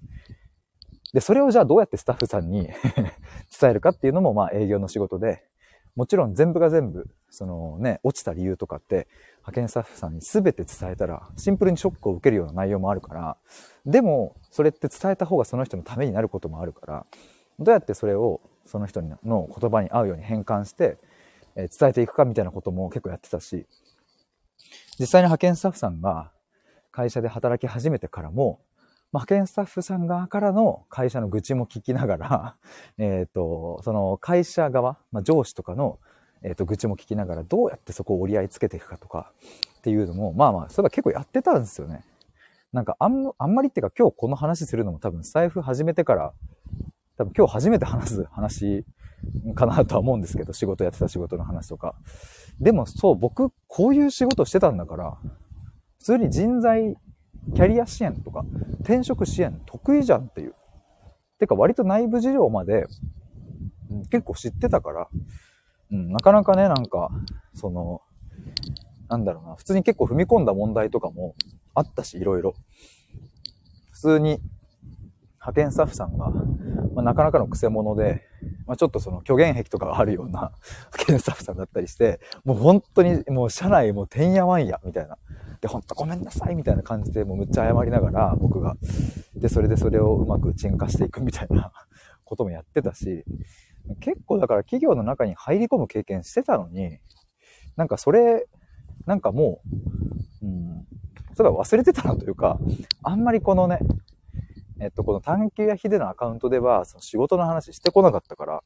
[1.12, 2.68] で、それをじゃあどうやってスタッフさんに
[3.60, 5.44] 伝えるかっていうのも、まあ営業の仕事で、
[5.96, 13.36] もちろん全部が全部、そのね、落ちた理由とかって、派遣スタッフさんに全て伝えたら、シンプルにショックを受けるような内容もあるから、
[13.86, 17.06] でも、それって伝えた方がその人のためになることもあるから、
[17.58, 20.98] どうやってそれをその人の言葉に合うように変換して、
[21.56, 23.66] え伝えていくかみたいなことも結構やってたし、
[25.00, 26.30] 実際に派遣スタッフさんが
[26.92, 28.60] 会社で働き始めてからも、
[29.12, 32.56] 派遣スタッフさん側からの会社の愚痴も聞きながら、
[32.98, 35.98] えっ、と、その会社側、まあ、上司とかの、
[36.42, 39.32] えっ、ー、と、愚痴も聞きながら、どうやってそこを折り合いつけていくかとか、
[39.78, 42.04] っていうのも、まあまあ、それは結構やってたんですよね。
[42.72, 46.34] なんか、あん、あんまりっていうか、今日この話するのも多分、財布始めてから、
[47.16, 48.84] 多分今日初めて話す話
[49.54, 51.96] かなとは思うんですけど、仕事やってた仕事の話とか。
[52.60, 55.18] でもそう、僕、こういう仕事してたんだから、
[55.98, 56.94] 普通に人材
[57.54, 58.44] キャリア支援とか、
[58.80, 60.54] 転職支援得意じゃんっていう。
[61.38, 62.86] てか割と内部事情まで、
[64.10, 65.08] 結構知ってたから、
[65.90, 67.10] うん、なかなかね、なんか、
[67.54, 68.02] その、
[69.08, 71.34] なんだろうな、普通に結構踏み込んだ問題とかも
[71.74, 72.54] あったし、いろいろ。
[73.90, 74.40] 普通に、
[75.34, 76.30] 派遣スタッフさんが、
[76.94, 78.22] まあ、なかなかの癖者で、
[78.66, 80.52] まあ、ちょっとその虚言癖とかがあるような
[80.92, 85.16] 派遣スタッフさんだったりして、もう本当にもう社内もてんやわんや、みたいな。
[85.60, 88.76] で、ほんとごめんなさいみたいな感じで、もうむっちゃ謝りながら、僕が。
[89.34, 91.72] で、それでそれをうまく沈下していくみたいな
[92.24, 93.24] こともやってたし、
[94.00, 96.98] 結構だから企業の中に入り込む経験してたのに、
[97.76, 98.46] なんかそれ、
[99.06, 99.62] なんかも
[100.42, 100.86] う、うん、
[101.34, 102.58] それは忘れてたなというか、
[103.02, 103.80] あんまりこのね、
[104.80, 108.62] えっと、この探求やヒデのアカウントでは、その仕事の話してこなかったから、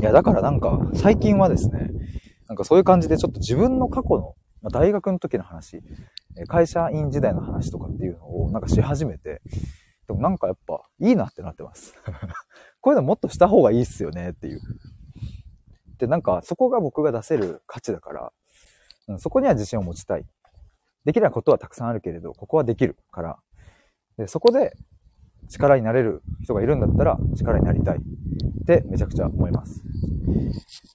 [0.00, 1.90] いや、だからなんか、最近はですね、
[2.48, 5.82] なんかそういう感じでちょっと自分の過去のまあ、大学の時の話、
[6.46, 9.40] 会社員時代の話とかっていうのをなんかし始めて、
[10.06, 11.94] でもなんかやっぱいいなってなってます。
[12.80, 14.60] こういうのもっとした方がいいっすよねっていう。
[15.98, 18.32] で、なんかそこが僕が出せる価値だから、
[19.08, 20.24] うん、そこには自信を持ちたい。
[21.04, 23.38] できないことはたくさんあるけれど、ここはできるから、
[24.16, 24.76] でそこで
[25.48, 29.82] 力になれる人がいるんだったら力になりたいってめちゃくちゃ思います。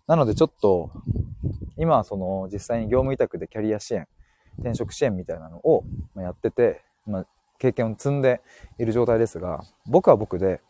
[0.07, 0.91] なのでちょっと
[1.77, 4.07] 今はその実際に業務委託でキャリア支援、
[4.59, 5.83] 転職支援みたいなのを
[6.15, 7.25] やってて、まあ、
[7.59, 8.41] 経験を積んで
[8.79, 10.61] いる状態ですが、僕は僕で、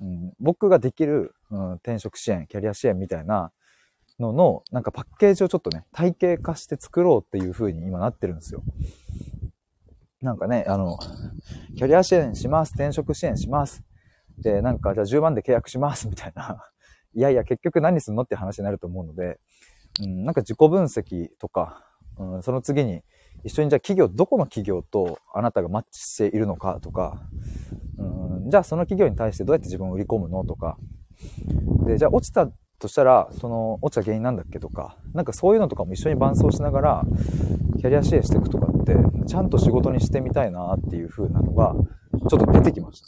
[0.00, 3.50] うん、僕ができる、うん、転職支援、キャリア支援みたいな
[4.20, 8.62] のの、なんかパッケージをちょっとね、体系化して作ろうっていう風に今なってるんですよ。
[10.24, 10.98] なんかね、あの、
[11.76, 13.84] キャリア支援します、転職支援します。
[14.38, 16.64] で、なんか、じゃあ10万で契約します、みたいな。
[17.14, 19.38] いやいや、結局何すんのって話になると思うので、
[20.02, 21.84] うん、なんか自己分析とか、
[22.18, 23.02] うん、その次に
[23.44, 27.20] 一緒にじゃあ企業、どこの企業とあなたがマッチしているのかとか、
[27.98, 30.78] うん、じゃあその企業に対してどうやって自分を売り込むのとか、
[31.86, 37.02] で、じゃあ落ちたとしたら、その落ちた原因なんだっけとか、なんかそういうのとかも一緒に伴走しながら、
[37.78, 41.74] キャリア支援していくとかって、ちゃんと仕事にしてみたいなっていう風なのが、
[42.28, 43.06] ちょっと出てきました。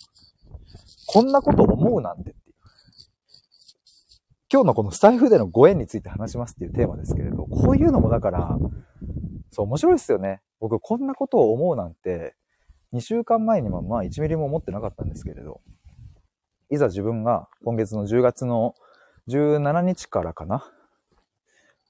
[1.08, 2.36] こんなこと思うなんてっていう
[4.52, 8.56] 今日のこのスタイフでのご縁について話しますっていうテーマですけれど、こういうのもだから、
[9.50, 10.40] そう、面白いですよね。
[10.60, 12.36] 僕、こんなことを思うなんて、
[12.92, 15.60] 2週間前にもまあ1ミリも思ってなかったんですけれど、
[16.70, 18.74] いざ自分が今月の10月の
[19.28, 20.64] 17日からかな？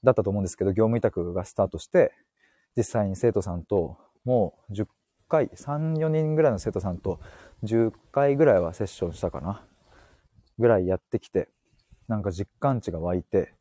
[0.03, 2.13] だったと思うんですけど、業務委託がスタートして、
[2.75, 4.87] 実際に生徒さんと、もう10
[5.27, 7.19] 回、3、4人ぐらいの生徒さんと
[7.63, 9.63] 10回ぐらいはセッションしたかな？
[10.59, 11.49] ぐらいやってきて、
[12.07, 13.53] なんか実感値が湧いて、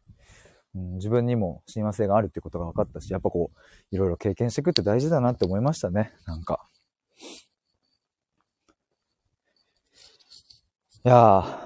[0.75, 6.67] うん、自分にも親和性があるっていうことが分かったし、やっぱこう、いろいろ経験していくって大事だなって思いましたね、なんか。
[11.05, 11.66] いやー、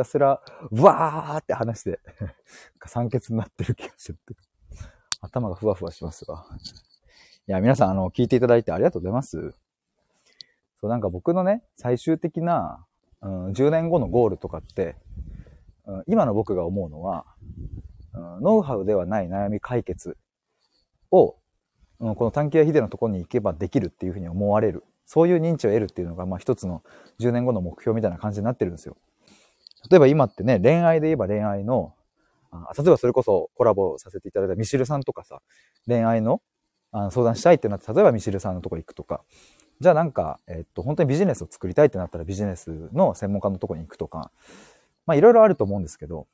[0.00, 2.00] たすら、わーって話して、
[2.86, 4.18] 酸欠になってる気がして
[5.20, 6.44] 頭がふわふわしますが。
[7.46, 9.54] いや、皆さん、あの、聞いていただいてありがとうございます。
[10.80, 12.86] そう、なんか僕のね、最終的な、
[13.20, 14.96] うん、10年後のゴールとかって、
[15.84, 17.26] うん、今の僕が思うのは、
[18.14, 20.16] うん、ノウハウではない悩み解決
[21.10, 21.36] を、
[21.98, 24.84] うん、この短期やヒデのところに行けばできるっていうふうに思われる。
[25.04, 26.84] そういう認知を得るっていうのが、まあ一つの
[27.18, 28.96] 10年後の目標みたいな感じになってるんですよ。
[29.88, 31.94] 例えば今ってね、恋愛で言えば恋愛の、
[32.50, 35.40] あ例えばそれこそコラボさせていただいたミシルさんとかさ、
[35.86, 36.42] 恋愛の
[36.92, 39.22] あの相談したいってなって、例えばミシルさんのとこ行くとか、
[39.80, 44.30] じゃあなんか、えっと、本当にビジネスを作りたいってなったらビジネスの専門家のとこに行くとか、
[45.06, 46.26] まあいろいろあると思うんですけど、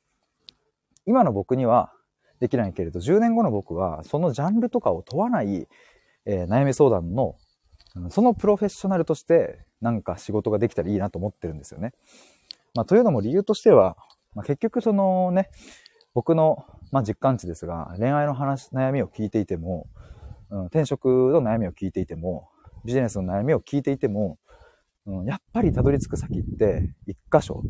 [1.05, 1.93] 今の僕には
[2.39, 5.67] できないけれど、10年後の僕はそのジャンルとかを問わない、
[6.25, 7.35] えー、悩み相談の、
[8.09, 11.93] そのプロフェッショナルとしてなんか仕事ができたらいいなと思ってるんですよね。
[12.77, 13.97] まあというのも理由としては、
[14.35, 15.49] まあ、結局そのね、
[16.13, 19.87] 僕の、まあ、実感値ですが、恋愛の話、悩みを聞いていても、
[20.51, 22.49] うん、転職の悩みを聞いていても、
[22.85, 24.37] ビジネスの悩みを聞いていても、
[25.07, 27.63] うん、やっぱりたどり着く先って一箇所。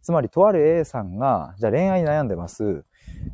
[0.00, 2.86] つまり、とある A さんが、じゃあ恋愛に悩んでます、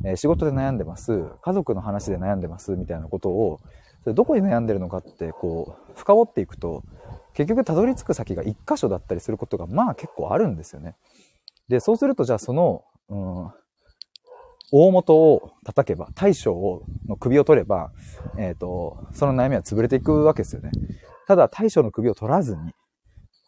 [0.03, 3.61] えー、仕事で悩んでます、家族の話で悩んでます、みたいなことを、
[4.03, 6.83] それどこに悩んでるのかって、こう、深掘っていくと、
[7.33, 10.95] 結局たどり着く先が一箇所だったりすることが、まあ結構あるんですよね。
[11.67, 13.51] で、そうすると、じゃあその、うん、
[14.71, 17.91] 大元を叩けば、大将をの首を取れば、
[18.37, 20.71] えっ、ー、と、その悩みは潰れていくわけですよね。
[21.27, 22.73] ただ、大将の首を取らずに、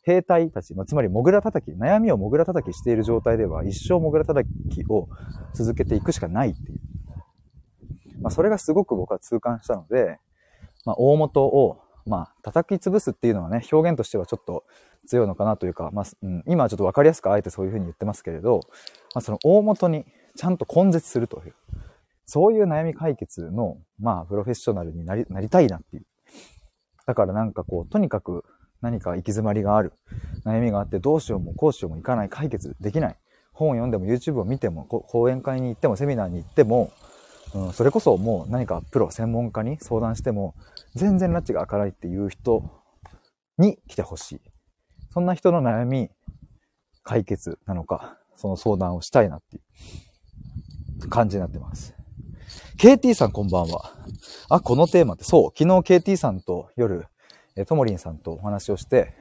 [0.04, 5.08] 兵隊たち、まあ、つまり、モグラ叩き、悩みをモグラ叩きしている状態では、一生モグラ叩きを
[5.54, 6.80] 続けていくしかないっていう。
[8.22, 10.20] まあ、それがすごく僕は痛感したので、
[10.86, 14.66] まあ、大元を、まあ、叩き潰すっていうのはね、表現としてはちょっと
[15.08, 18.62] 強いのかなというか、まあ、うん、今はちょっとわかりやすくあえてそういうふうに言ってますけれど、
[19.14, 21.54] まあ、その大元にちゃんと根絶するという、
[22.26, 26.06] そういう悩み解決の、まあ、プロフェッショナルになり、なりたいなっていう。
[27.06, 28.46] だからなんかこう、とにかく
[28.82, 29.94] 何か行き詰まりがある、
[30.46, 33.18] 悩みがあってどうしようもこうしようもいかない、解決できない。
[33.54, 36.92] 本を読んでも YouTube を見ても、講演会に行ってもセミナーに行っても、
[37.54, 40.56] うん、それこそもう何かプロ、専門家に相談しても、
[40.96, 42.64] 全然拉致が開かないっていう人
[43.58, 44.42] に来てほしい。
[45.12, 46.10] そんな人の悩み、
[47.04, 49.64] 解決なのか、その相談をしたいなっていう。
[51.10, 51.94] 感じになってます。
[52.78, 53.94] KT さんこんばんは。
[54.50, 57.06] あ、このテーマって、そう、昨日 KT さんと夜、
[57.56, 59.14] えともりんさんとお話をして、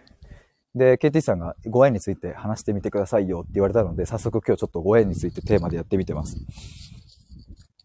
[0.74, 6.36] で、KT さんがご縁について話してみてくださいよって言われたので、早速今日ちょっとご縁についてテーマでやってみてます。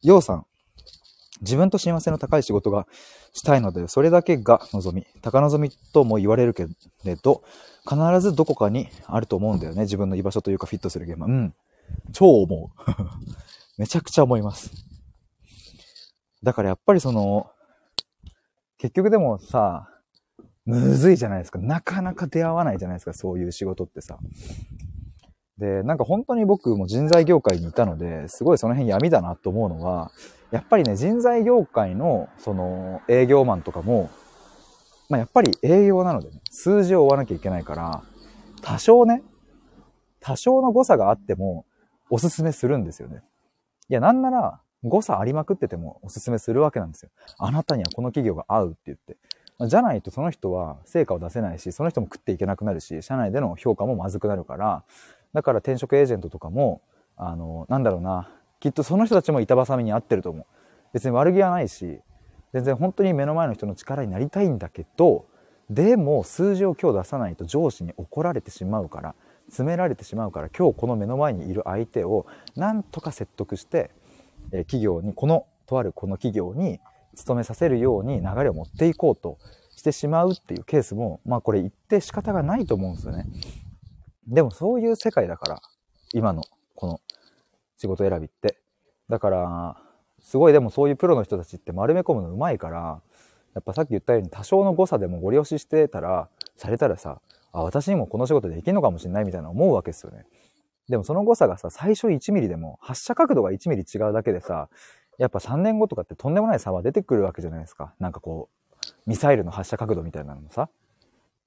[0.04, 0.46] ようさん、
[1.42, 2.88] 自分と親和性の高い仕事が
[3.34, 5.06] したいので、それだけが望み。
[5.22, 6.68] 高望みとも言われるけ
[7.04, 7.44] れど、
[7.88, 9.82] 必ずどこかにあると思うんだよね。
[9.82, 11.28] 自分の居場所というかフィットする現場。
[11.28, 11.54] うん。
[12.14, 12.92] 超思う。
[13.78, 14.72] めちゃくちゃ思います。
[16.44, 17.52] だからやっぱりその、
[18.78, 19.90] 結局でもさ、
[20.66, 21.60] むずいじゃないですか。
[21.60, 24.20] なかなか出会わないじゃないですか、そういう仕事ってさ。
[25.58, 30.12] で、なんか本当に僕も人材業界にいたので、すごいその辺闇だなと思うのは、
[30.52, 34.10] やっぱりね、人材業界の、その、営業マンとかも、
[35.10, 38.04] まあやっぱり営業なのでね、数字を追わなきゃいけないから、
[38.62, 39.24] 多少ね、
[40.20, 41.66] 多少の誤差があっても、
[42.10, 43.22] おすすめするんですよね。
[43.90, 47.10] いや、なんなら、誤差ありまくっててもおすすめするわけなんですよ。
[47.40, 49.18] あなたにはこの企業が合うって言って。
[49.68, 54.84] じゃないとその人は成果を出せないし、その人も食っていけなくなるし、社内での評価もまずくなるから、
[55.34, 56.82] だから転職エージェントとかも、
[57.16, 60.46] あの、なんだろうな、きっとその人たちも板挟みに合ってると思う。
[60.94, 62.00] 別に悪気はないし、
[62.54, 65.26] 全然本当に目の前の人の力になりたいんだけど、
[65.70, 69.16] でも数字を今日出さないと上司に怒られてしまうから、
[69.48, 73.92] 詰められてしまうから今日この目の前にいる相手をなんとか説得して、
[74.52, 76.80] え企業にこのとあるこの企業に
[77.16, 79.38] 勤めさせるように流れを持っていこうと
[79.76, 83.26] してしまうっていうケースもまあこれ言って仕方がないと思うんですよね。
[84.28, 85.62] でもそういう世界だから
[86.14, 86.44] 今の
[87.78, 88.58] 仕事選びって。
[89.10, 89.78] だから
[90.20, 93.02] すごいでもそういうプロの人たちって丸め込むのうまいから
[93.56, 97.22] やっぱさっき言ったように多少の誤差でもご利用ししてたらされたらさ
[97.58, 100.26] あ、私にもこの仕事できるのかもしれないみたいな思うわけですよね。
[100.90, 104.70] でもその誤差がさ、最初1ミリでも、発射角度が1ミリ違うだけでさ、
[105.18, 107.94] やっぱ3年後とかってとんでもない差は出てくるわけじゃないですか。
[108.00, 110.70] なんかこう、ミサイルの発射角度みたいなのもさ。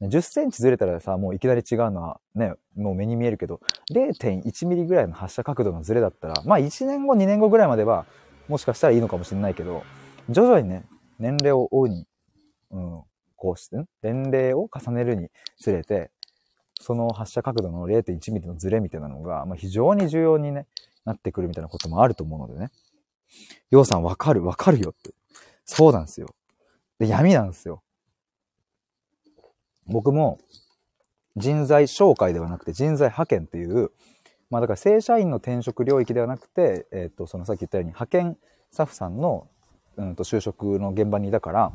[0.03, 3.61] 10センチずれたらさ、もういきなり違うのはね、もう目に見えるけど、
[3.93, 8.07] 0.1ミリぐらいの発射角度のずれだったら、まあ1年後、2年後ぐらいまでは、
[8.49, 9.85] もしかしたらいいのかもしれないけど、
[10.31, 10.85] 徐々にね、
[11.19, 12.07] 年齢を追うに、
[12.71, 13.03] うん、
[13.37, 15.29] こうして、年齢を重ねるに
[15.59, 16.11] つれて、
[16.81, 20.67] その発射角度の0.1ミリのズレみたいなのが、まあ、非常に重要に、ね、
[21.05, 22.71] なってくるみたいなこともあると思うのでね。
[23.71, 25.11] ようさんわかるわかるよって。
[25.65, 26.35] そうなんですよ。
[26.99, 27.83] で、闇なんですよ。
[29.91, 30.39] 僕も
[31.37, 33.91] 人材紹介ではなくて人材派遣っていう、
[34.51, 38.37] まあだから正社員の転職領域ではなくて、えっ、と、そのさっき言ったように派遣
[38.71, 39.49] スタッフさんの、
[39.97, 41.73] うんと就職の現場にいたから、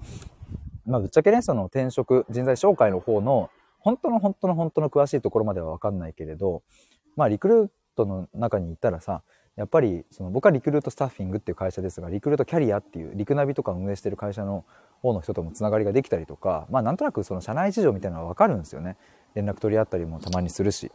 [0.85, 3.49] まあぶっちゃけね、その転職、人材紹介の方の
[3.79, 6.63] 本当の本当の本当の詳しいところまではわかんないけれど、
[7.15, 9.23] まあリクルートの中にいたらさ、
[9.55, 14.65] やっぱりその僕はリクルートスタッフィングっていう会社ですが、リクルートキャリアっていうリクナビとか運営してる会社の
[15.01, 18.97] 方の人ともつながりができたりとか、まあなんとなくその社内事情みたいなのはわかるんですよね。
[19.33, 20.91] 連絡取り合ったりもたまにするし。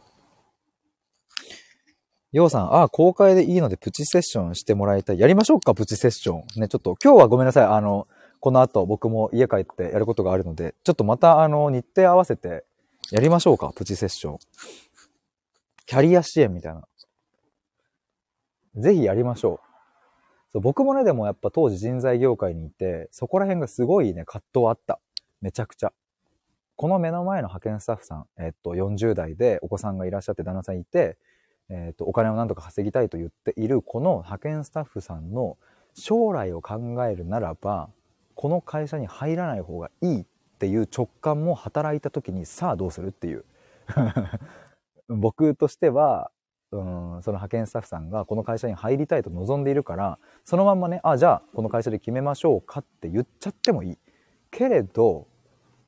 [2.31, 5.19] ようさん、ああ、公開でいいのでプチセッションしてもらいたい。
[5.19, 6.61] やりましょうか、プチセッション。
[6.61, 7.65] ね、ちょっと今日はごめんなさい。
[7.65, 8.07] あの、
[8.39, 12.63] この後僕も家帰ってやることがあるので、ちょっとまたあの、日程合わせて
[13.11, 14.37] やりましょうか、プチセッション。
[15.85, 16.83] キャリア支援みたいな。
[18.75, 19.71] ぜひやりましょう。
[20.51, 24.99] そう僕もね、でもやっぱ当時人材業界にいて、そこら辺がすごいね、葛藤あった。
[25.41, 25.93] めちゃくちゃ。
[26.75, 31.17] この目の前の派遣スタッフさん、えっと、40代でお子さんがいらっしゃって旦那さんいて、
[31.69, 35.57] えっと、お金を何とか稼ぎたいと言っているこの派遣スタッフさんの
[35.93, 37.89] 将来を考えるならば、
[38.35, 40.25] この会社に入らない方がいいっ
[40.59, 43.45] ていう直感も働いた時にさあどうするっていう
[45.07, 46.31] 僕としては
[46.71, 46.79] うん
[47.21, 53.97] その派遣スタッフさんがこの会社に入りたいと望んでいるからそのまんまねあじゃあこの会社で決めましょうかって言っちゃってもいい
[54.51, 55.27] けれど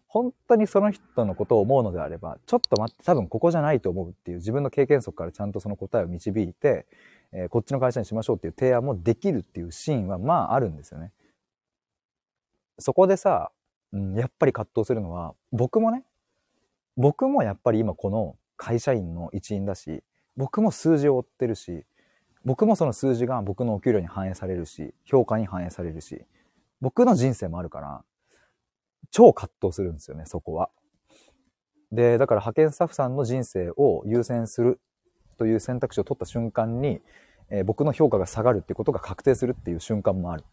[0.07, 6.85] 本当にその人のことを思うのであればちょっと待って多分ここじゃないと思うっていう自分の経験則からちゃんとその答えを導いて、
[7.31, 11.11] えー、こっちの会社にしましょうっていう提案もできるっていうシーンはまああるんですよね。
[12.77, 13.51] そこでさ、
[13.91, 16.03] うん、やっぱり葛藤するのは僕もね
[16.95, 20.03] 僕もやっぱり今この会社員の一員だし
[20.35, 21.85] 僕も数字を追ってるし、
[22.45, 26.25] 僕もその数字が僕のお給料に反映されるし、評価に反映されるし、
[26.81, 28.03] 僕の人生もあるから、
[29.11, 30.69] 超葛藤するんですよね、そこは。
[31.91, 34.79] で、だから派遣スタッフさんの人生を優先する
[35.37, 37.01] という選択肢を取った瞬間に、
[37.49, 40.43] えー、僕の評価が下がるっていうことが確定するっていう瞬間もある。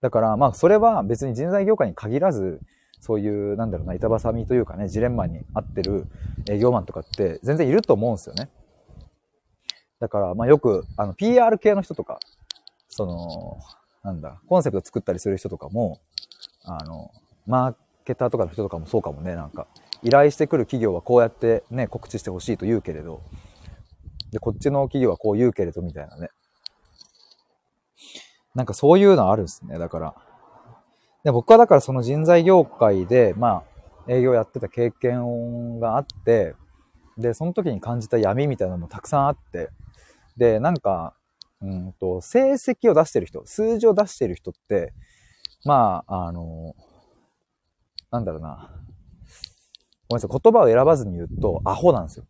[0.00, 2.60] だから、まあ、それは別に人材業界に限らず、
[3.00, 6.06] そういう、なんだろうな、板挟みというかね、ジレンマに合ってる
[6.48, 8.50] 営業マンとかって全然いると思うんですよね。
[10.00, 12.18] だから、まあよく、あの、PR 系の人とか、
[12.88, 13.58] その、
[14.02, 16.00] なんだ、コンセプト作ったりする人とかも、
[16.64, 17.10] あの、
[17.46, 17.74] マー
[18.04, 19.66] ケターとかの人とかもそうかもね、なんか、
[20.02, 23.22] 依頼してくる企業はこうやってね、告知してほしいと言うけれど、
[24.32, 26.30] で、こっちの企業はこう言うけれど、みたいなね。
[28.54, 30.14] なんかそういうのあるんですね、だから。
[31.22, 33.62] で僕はだからその人材業界で、ま
[34.08, 36.54] あ、営業やってた経験があって、
[37.18, 39.68] で、その時に感じた闇みたいなのもたくさんあって、
[40.36, 41.14] で、なんか、
[41.62, 44.92] うんと、成績を出してる人、数字を出してる人って、
[45.64, 46.74] まあ、あの、
[48.10, 48.70] なんだろうな。
[50.08, 52.24] ごめんなさい、言葉を選ばずに言うと、アホなんですよ。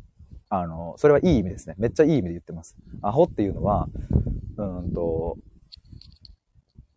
[0.48, 1.76] あの、それはいい意味ですね。
[1.78, 2.76] めっちゃいい意味で言ってます。
[3.03, 3.88] アホっていうのは、
[4.57, 5.36] うんと、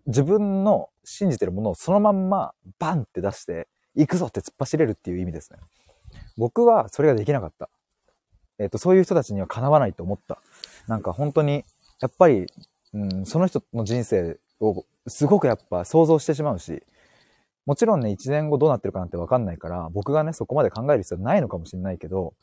[0.08, 5.60] 自分の信じてるものをそのまんまバンって出して、行くぞって突っ走れるっていう意味ですね。
[6.36, 7.70] 僕はそれができなかった。
[8.60, 10.42] えっ、と、そういう人たちにはかなわないと思った。
[10.88, 11.64] なんか本当に、
[12.02, 12.46] やっぱり、
[12.94, 16.84] うん、その人の人生をすごくやっぱ想像してしまうし、
[17.66, 22.34] もちろんね、1年後どうなってるかなんてわかんないから、僕がね、そこまで考える必要ないのかもしれないけど、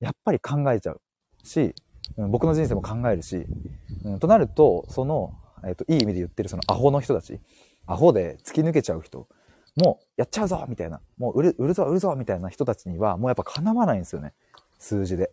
[0.00, 1.00] やっぱり考えちゃう
[1.42, 1.74] し、
[2.16, 3.44] うん、僕の人生も考えるし、
[4.04, 5.34] うん、となると、その、
[5.64, 7.40] えっ、と、いい意味で言ってるそのアホの人たち、
[7.86, 9.26] アホで突き抜けちゃう人、
[9.76, 14.32] もうやっちゃうぞみたいな、もう売る、売るぞ売るぞみたいな人たちには、もうやっぱ叶わないんですよね。
[14.78, 15.30] 数字で。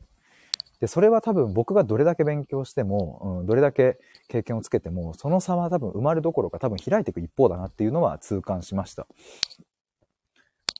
[0.80, 4.00] で、それは多分僕がどれだけ勉強しても、うん、どれだけ
[4.30, 9.08] 経験をつけても、その差は多分埋まるどころか多分開いていく一方だなっていうのは痛感しました。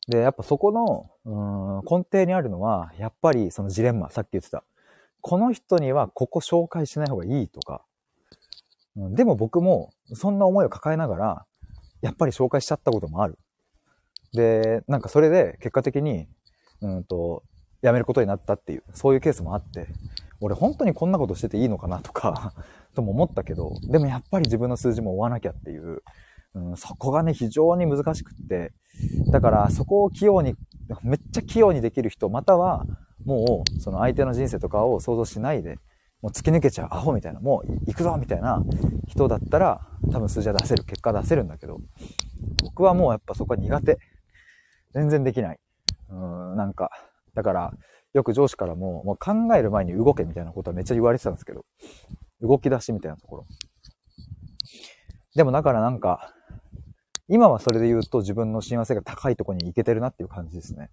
[0.08, 4.64] で、やっぱそこの、うん、根底にあるのは、やっぱりそのジレンマ、さっき言ってた。
[5.22, 7.84] この人にはここ紹介しない方がいいとか、
[8.96, 11.46] うん、でも僕もそんな思いを抱えながら、
[12.02, 13.38] やっぱり紹介しちゃったこともある。
[14.32, 16.28] で、なんかそれで結果的に、
[16.82, 17.44] うんと、
[17.84, 19.88] 辞めることになったっていう、そういうケースもあって、
[20.42, 22.54] 俺本当にこんなことしてていいのかなとか
[22.96, 26.02] とも思ったけど、でもやっぱり自分の数字も追わなきゃっていう、
[26.56, 28.74] うん、そこがね、非常に難しくって、
[29.32, 30.56] だからそこを器用に
[31.04, 32.86] めっちゃ器用にできる人、または、
[33.26, 35.78] もう、その相手の人生とかを想像しないで、
[36.22, 38.64] もう突き抜けちゃうアホみたいな、もう行くぞみたいな
[39.08, 41.80] 人だったら、多分数字は出せる、結果出せるんだけど、
[42.64, 44.00] 僕はもうやっぱそこは苦手。
[44.94, 45.60] 全然できない。
[46.10, 46.90] うん、なんか、
[47.34, 47.74] だから、
[48.14, 51.66] よく上司からも、もう考える前に動けみたいなことはめっちゃ言われてたんですけど、
[52.42, 53.46] 動き出しみたいなところ。
[55.36, 56.34] でもだからなんか、
[57.28, 60.90] 今はそれで言うと自分の親和性が高いところに行けてるなっていう感じですね。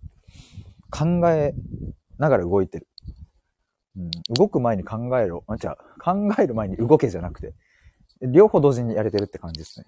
[0.91, 1.55] 考え
[2.19, 2.87] ながら動いてる。
[3.97, 5.45] うん、動く前に考えろ。
[5.47, 5.77] あ、違う。
[5.99, 7.55] 考える前に動けじゃなくて、
[8.21, 9.87] 両方同時にやれてるって感じですね。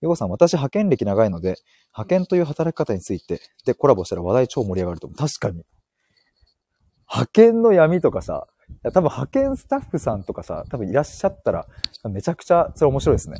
[0.00, 1.56] ヨゴさん、私派遣歴長いので、
[1.92, 5.16] 派遣という働き方についてでコラボしたら話題超盛り上がると思う。
[5.16, 5.64] 確かに。
[7.08, 8.46] 派遣の闇とかさ、
[8.82, 11.66] や多分派遣スタッフさんとかさ、多分いらっしゃったら、
[12.10, 13.38] めちゃくちゃそれ面白いですね。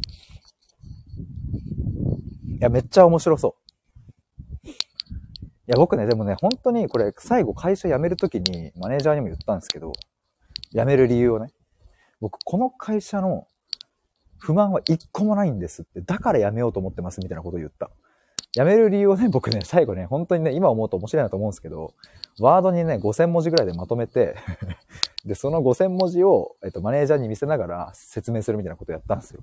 [2.59, 4.69] いや、めっちゃ面白そう。
[4.69, 4.71] い
[5.67, 9.93] や、僕ね、でもね、本当にこれ、最後会社辞めるときにマネージャーにも言ったんですけど、
[10.73, 11.49] 辞める理由をね、
[12.21, 13.47] 僕、この会社の
[14.39, 17.91] 不満は一個もないんですって、だから辞めようと思ってますみたいなことを言った。
[18.53, 21.93] 辞める理由をね、僕ね、最後ね、本当にね、今思うと面白いなと思うんですけど、
[22.41, 24.37] ワードにね、5000文字ぐらいでまとめて
[25.27, 29.41] で、その5000文字を、えっと、マネージャーに見せながら説明するみたいなことをやったんですよ。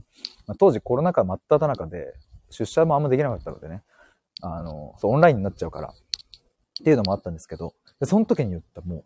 [0.47, 2.15] まあ、当時コロナ禍真っ只中で、
[2.49, 3.83] 出社もあんまできなかったのでね、
[4.41, 5.91] あの、そう、オンラインになっちゃうから、っ
[6.83, 9.03] ていうのもあったんですけど、で、その時に言ったもう、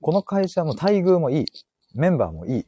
[0.00, 1.46] この会社の待遇もいい、
[1.94, 2.66] メンバーもいい、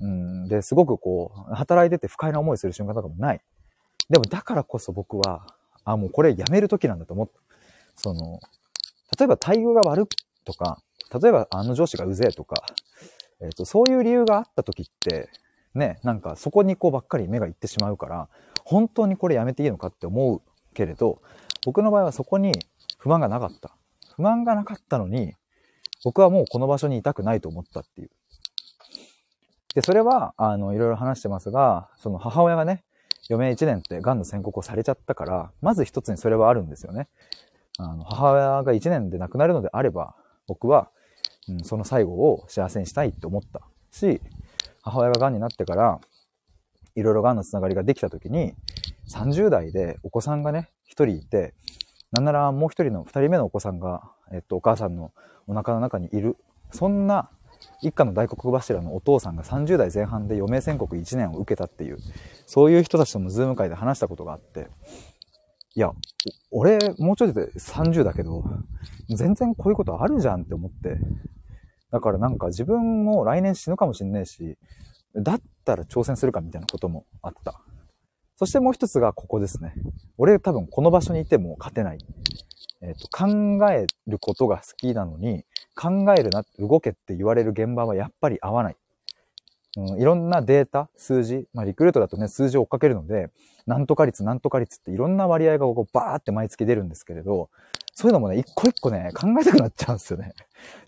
[0.00, 3.40] うん、で、すごくこう、働いてて不快な思いする瞬間とかもない。
[4.08, 5.46] でも、だからこそ僕は、
[5.84, 7.40] あ、もうこれやめる時なんだと思った。
[7.96, 8.40] その、
[9.18, 10.08] 例えば待遇が悪
[10.44, 10.82] とか、
[11.12, 12.64] 例えばあの上司がうぜえとか、
[13.40, 15.28] えっ、ー、と、そういう理由があった時って、
[15.74, 18.28] ね、なんかそこにこうばっかり目がいってしまうから、
[18.64, 20.42] 本当にこれやめていいのかって思う
[20.74, 21.20] けれど、
[21.64, 22.52] 僕の場合はそこに
[22.98, 23.76] 不満がなかった。
[24.16, 25.34] 不満がなかったのに、
[26.04, 28.10] 僕はもうこの場所にいたくないと思ったっていう。
[29.80, 32.84] で、それは、あの、いろいろ話してますが、その母親がね、
[33.30, 37.08] 余命1年って癌の宣告をされちゃったから、まず一つにそれはあるんですよね。
[37.78, 40.14] あの、母親が1年で亡くなるのであれば、
[40.46, 40.90] 僕は、
[41.48, 44.20] うん、その最後を幸せにしたいって思ったし、
[44.82, 45.98] 母親が癌になってから、
[46.94, 48.52] いろいろ癌のつながりができた時に、
[49.08, 51.54] 30代でお子さんがね、1人いて、
[52.12, 55.12] なんならもう1人の2人目のお子さんが、えっと、お母さんの
[55.46, 56.36] お腹の中にいる。
[56.70, 57.30] そんな
[57.82, 61.98] 一家の大黒柱のお父さんが30代前半で余命宣告1年を受けたっていう、
[62.46, 64.68] そういう人たちともズーム会で話したことがあって、
[65.76, 65.92] いや、
[66.50, 68.44] 俺、もうちょいで30だけど、
[69.08, 70.98] 全然こういうことあるじゃんって思って。
[71.92, 74.56] だからなんか自分も来年死ぬかもしんないし、
[75.14, 77.60] だったら挑戦するかみたいなこともあった。
[78.36, 79.74] そしてもう一つがここですね。
[80.16, 81.98] 俺多分この場所にいても勝てない。
[82.82, 85.44] えっ、ー、と、考えることが好きなのに、
[85.80, 88.76] 考えるな、動けって言われる現場はやっぱり合わない。
[89.76, 93.30] うん、いろんなデータ、数字、まあ、リクルートだとね、数字を追っかけるので、
[93.66, 97.48] なんとか率、なんとか率っていろんな割合がこうバーって毎月出るんですけれど、
[97.94, 100.34] そういうのもね、一個一個ね、考えたくなっちゃうんですよね。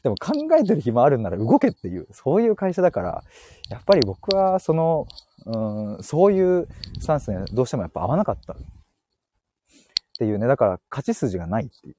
[0.03, 3.25] でも考えてる暇あるんなら動けっていう、そういう会社だから、
[3.71, 5.07] やっぱり僕はその、
[5.47, 6.69] うん、そういう
[7.01, 8.55] スタンスね、どうしてもやっぱ合わなかった。
[8.55, 8.57] っ
[10.19, 11.97] ていうね、だから勝ち筋がないっていう。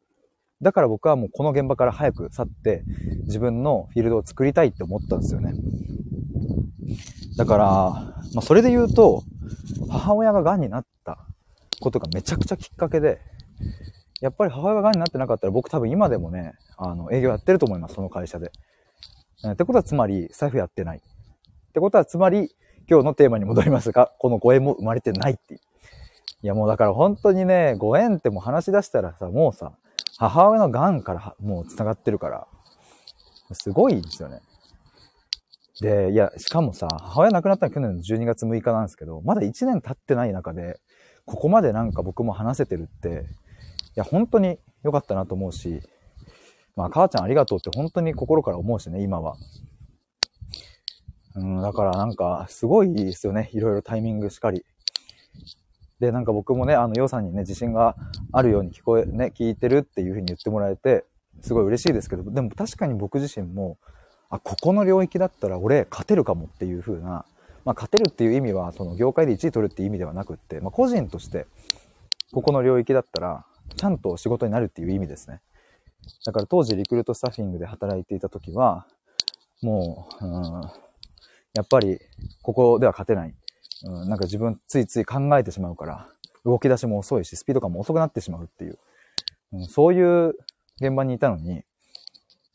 [0.64, 2.84] だから僕はもうこの現場から早く去って
[3.26, 5.54] 自分のフィールドを作りたいって思ったんですよね。
[7.38, 9.24] だから、まあそれで言うと、
[9.90, 11.18] 母親が癌になった
[11.80, 13.20] ことがめちゃくちゃきっかけで、
[14.22, 18.52] やっぱり母親が癌になってなかったら僕多分今でもね、あの営業やってると思います、その会社で。
[19.48, 20.98] ってことはつまり財布やってない。
[20.98, 22.56] ってことはつまり
[22.90, 25.60] 今日のテーマに戻りますが、このご縁も生まれてないっていう。
[26.44, 29.74] いやもうだから本当にね、ご縁ってもう話し出したらさ、もうさ、
[30.18, 32.48] 母親の癌からもう繋がってるから、
[33.54, 34.42] すごいですよね。
[35.82, 40.80] で、いや、しかもさ、母親亡くなったのは去年の12月6日なんですけど、まだ1年経ってない中で、
[41.26, 43.14] ここまでなんか僕も話せてるって、い
[43.96, 45.82] や、本当に良かったなと思うし、
[46.76, 49.36] まあ、母ちゃんありがとうって本当に心から思うしね、今は。
[51.36, 53.50] うん、だからなんか、すごいですよね。
[53.54, 54.64] いろいろタイミングしっかり。
[56.04, 57.96] で、なんか僕もね、あの、ヨウさんにね、自信が
[58.34, 61.06] あるように聞こえ、ね、聞いてるっていうふうに言ってもらえて、
[61.42, 63.78] すごい嬉しいですけど、でも確かに僕自身も、
[64.30, 67.26] あ、ここの領域だったら俺勝てるかもっていう風な、
[67.64, 71.48] まあ勝てるっていう意味は、その業界で1位取るっていう意味ではなくって、まあ個人として、
[72.34, 73.46] ここの領域だったら、
[73.78, 75.40] ちゃんと仕事になるっていう意味ですね。
[76.26, 78.88] だから当時リクルートスタッフィングで働いていた時は、
[79.62, 80.62] もう、うん、
[81.54, 82.00] やっぱり
[82.42, 83.34] ここでは勝てない。
[83.84, 86.08] うん、なんか自分ついつい考えてしまうから、
[86.46, 88.80] 動き出しも遅いし、スピード感も遅くなってしまうっていう。
[89.54, 90.36] うん、そういう
[90.82, 91.64] 現場にいたのに、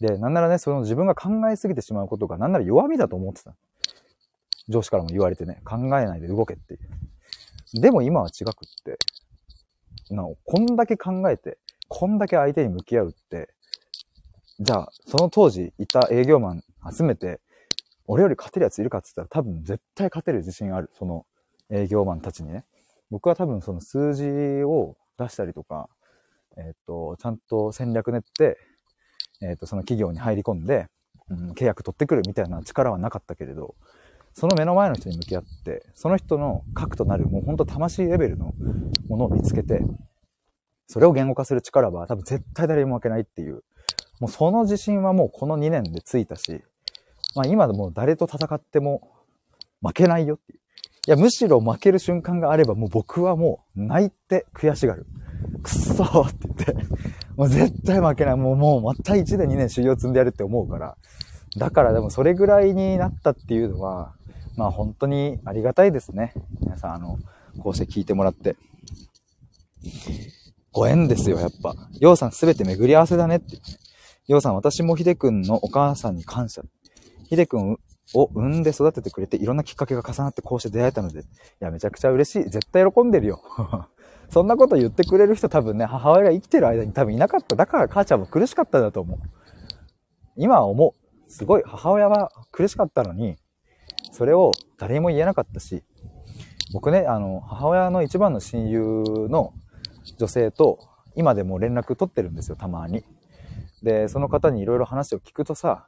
[0.01, 3.55] で、なんならね、その自分が考えすぎてしまうことがなんなら弱みだと思ってた。
[4.69, 7.81] 上司からも言われてね、考えないで動けっていう。
[7.81, 8.53] でも今は違くっ
[8.85, 8.99] て、
[10.11, 11.59] なおこんだけ考えて、
[11.89, 13.49] こんだけ相手に向き合うって、
[14.61, 17.41] じゃあ、その当時いた営業マン集めて、
[18.09, 20.91] 俺より勝てるやついるかって言ったら多分絶対勝てる自信ある。
[20.99, 21.27] その
[21.71, 22.65] 営業マンたちにね。
[23.11, 24.25] 僕は多分その数字
[24.65, 25.89] を出したりとか、
[26.57, 28.59] えっ、と、ちゃんと戦略練って、
[29.43, 30.87] えっ、と、その企業に入り込んで、
[31.29, 33.75] うん、契約取ってくるみたいな力はなかったけれど、
[34.35, 38.55] その目の前の人に向き合って、その人の核となる、もうほんと魂レベルの
[39.09, 39.83] ものを見つけて、
[40.87, 43.65] それを言語化する力は多分絶対誰にも負けないっていう、
[44.21, 46.63] もうその自信はもうこの2年でついたし、
[47.39, 49.13] まあ今でも誰と戦っても
[49.81, 50.59] 負けないよっていう。
[51.07, 55.07] いや、むしろ負ける瞬間があればもう僕はもう泣いて悔しがる。
[55.63, 56.75] くっそーって言って、
[57.37, 58.37] もう絶対負けない。
[58.37, 60.97] もうもうまた1年2年修行積んでやるって思うから。
[61.57, 64.15] だからでもそれぐらいになったっていうのは、
[64.57, 66.35] まあ本当にありがたいですね。
[66.61, 67.19] 皆さん、あの、
[67.61, 68.57] こうして聞いてもらって。
[70.73, 71.77] ご縁ですよ、やっぱ。
[72.01, 73.59] ようさんすべて巡り合わせだねって。
[74.27, 76.63] ようさん、私もひでくんのお母さんに感謝。
[77.29, 77.79] ひでくん
[78.15, 81.25] を産んで育ててくれて、いろんなきっかけが重なってこうして出会えたので、い
[81.61, 82.49] や、めちゃくちゃ嬉しい。
[82.49, 83.43] 絶対喜んでるよ。
[84.31, 87.55] そんなこと言ってくれる人多分ね、母親が生きてる間に多分いなかった。
[87.55, 89.19] だから母ちゃんも苦しかったんだと思う。
[90.37, 91.31] 今は思う。
[91.31, 93.37] すごい、母親は苦しかったのに、
[94.13, 95.85] それを誰にも言えなかったし、
[96.73, 99.53] 僕ね、あの、母親の一番の親友の
[100.17, 100.79] 女性と、
[101.15, 103.05] 今でも連絡取ってるんですよ、たまに。
[103.83, 105.87] で、その方にいろいろ話を聞くとさ、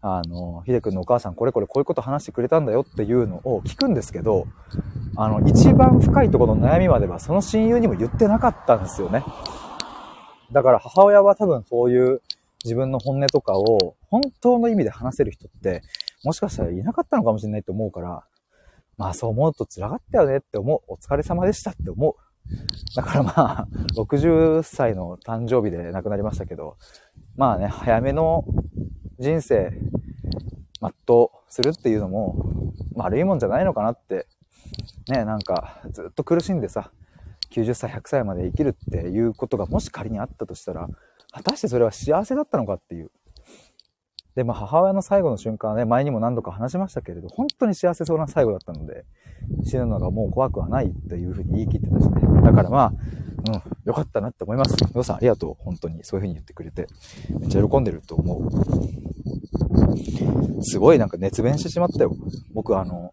[0.00, 4.46] あの、ひでくんのお母さんこれこれこういうこと話してくれたんだよっていうのを聞くんですけど、
[5.16, 9.24] あの、一番深いところの悩みまではその親友にも言ってなかったんですよね。
[10.52, 12.22] だから母親は多分そういう
[12.64, 15.82] 自分の本音とかを本当の意味で話せる人って
[16.24, 18.24] もしかしたらいなかったのかもしれないと思うから、
[18.96, 20.92] まあそう思うと辛かったよねって思う。
[20.92, 22.14] お疲れ様でしたって思う。
[22.96, 26.78] だからまあ、60歳の誕生日で亡くなりましたけど、
[27.36, 28.44] まあね、早めの
[29.18, 29.72] 人生、
[30.80, 30.90] 全
[31.24, 34.26] うするっていうのも、悪いもんじゃないのかなって、
[35.08, 36.92] ね、なんか、ずっと苦しんでさ、
[37.50, 40.88] 90歳、100歳まで生きるっていうことがもし仮にあったとしたら、
[41.32, 43.10] 果たしてそれは幸せだったのかっていう。
[44.36, 49.04] で、まあ母親の最後の瞬間はね、前にも何度か話しましたけれど、本当に幸せそうな最後だったので、
[49.64, 52.42] 死ぬのがもう怖くはないっていうふうに言い切ってたしね。
[52.42, 52.92] だからまあ、
[53.46, 54.76] うん、よかったなって思います。
[54.94, 55.54] よさんありがとう。
[55.62, 56.88] 本当にそういうふうに言ってくれて。
[57.38, 58.50] めっちゃ喜んでると思う。
[60.62, 62.14] すごいなんか熱弁してしまったよ。
[62.52, 63.12] 僕あの、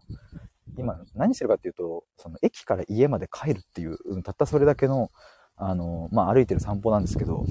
[0.78, 5.10] 今何してるかっていうと、その駅から家まで帰るっていう、たったそれだけの
[5.56, 7.46] あの、まあ、歩いてる散歩なんですけど、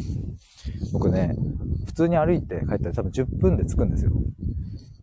[0.93, 1.36] 僕ね、
[1.88, 4.11] 普通に歩いて帰ったら多分10分で着くんですよ。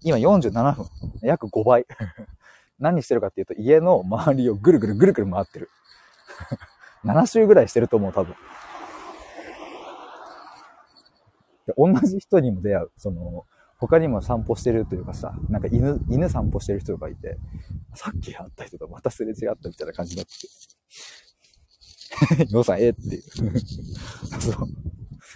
[0.03, 0.87] 今47分。
[1.23, 1.87] 約5倍。
[2.79, 5.69] 何してるかっていうと、家の周りをぐるぐるぐるぐる回ってる。
[7.05, 8.35] 7周ぐらいしてると思う、多分。
[11.67, 12.91] で同じ人にも出会う。
[12.97, 13.45] その、
[13.79, 17.39] 他にも散歩してるというかさ、なんか犬、犬散歩してる人がいて、
[17.95, 20.41] さっき会った人とまたすれ違ったみたいな感じになって
[22.47, 22.47] て。
[22.53, 22.91] よさん、ええ？
[22.91, 23.23] っていう。
[24.41, 24.69] そう。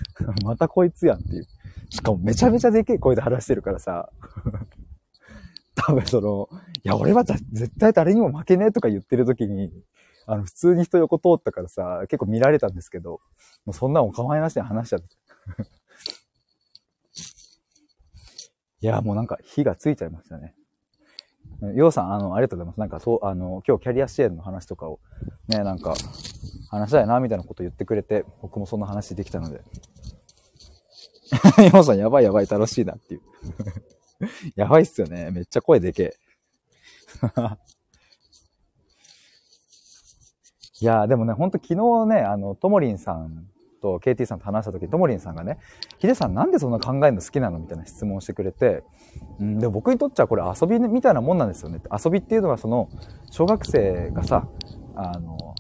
[0.45, 1.47] またこいつやんっていう。
[1.91, 4.11] しかもめちゃめちゃでけえ声で話してるからさ。
[5.75, 6.49] 多分その、
[6.83, 7.45] いや、俺は絶
[7.79, 9.73] 対誰にも負けねえとか言ってる時に、
[10.27, 13.21] あの、普通に人横通ったからさ、結構見られたんですけど、
[13.65, 15.07] もうそんなお構いなしに話しちゃって。
[18.83, 20.55] いや、もうなんか火がついちゃいましたね。
[21.75, 22.81] ようさん、あの、ありがとうございます。
[22.81, 25.01] なんか、そう、あの、今日キャリア支援の話とかを、
[25.49, 25.95] ね、なんか、
[26.71, 29.63] 話したいな、みたいなこと言ってくれて、僕もそんな話できたので。
[31.73, 33.23] ようさん、やばいやばい、楽しいなっていう。
[34.55, 35.31] やばいっすよね。
[35.31, 36.17] めっちゃ声でけえ。
[40.81, 43.47] いやでもね、ほんと昨日ね、あの、ともりんさん
[43.81, 45.59] と KT さんと話した時、ともりんさんがね、
[45.99, 48.83] ヒデさんなんでそんな考えるの好きなのみたいな質問してくれて、
[49.41, 51.81] うん、で僕にとっちゃこれ遊びみたいなもんなんですよね。
[51.91, 52.89] 遊びっていうのはその、
[53.31, 54.49] 小学生がさ、
[54.95, 55.55] あの、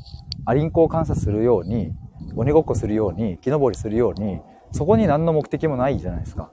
[0.45, 1.93] アリンコを観察するように、
[2.35, 4.41] 鬼ごっこするように、木登りするように、
[4.73, 6.51] そこに何の目的もないじゃないですか。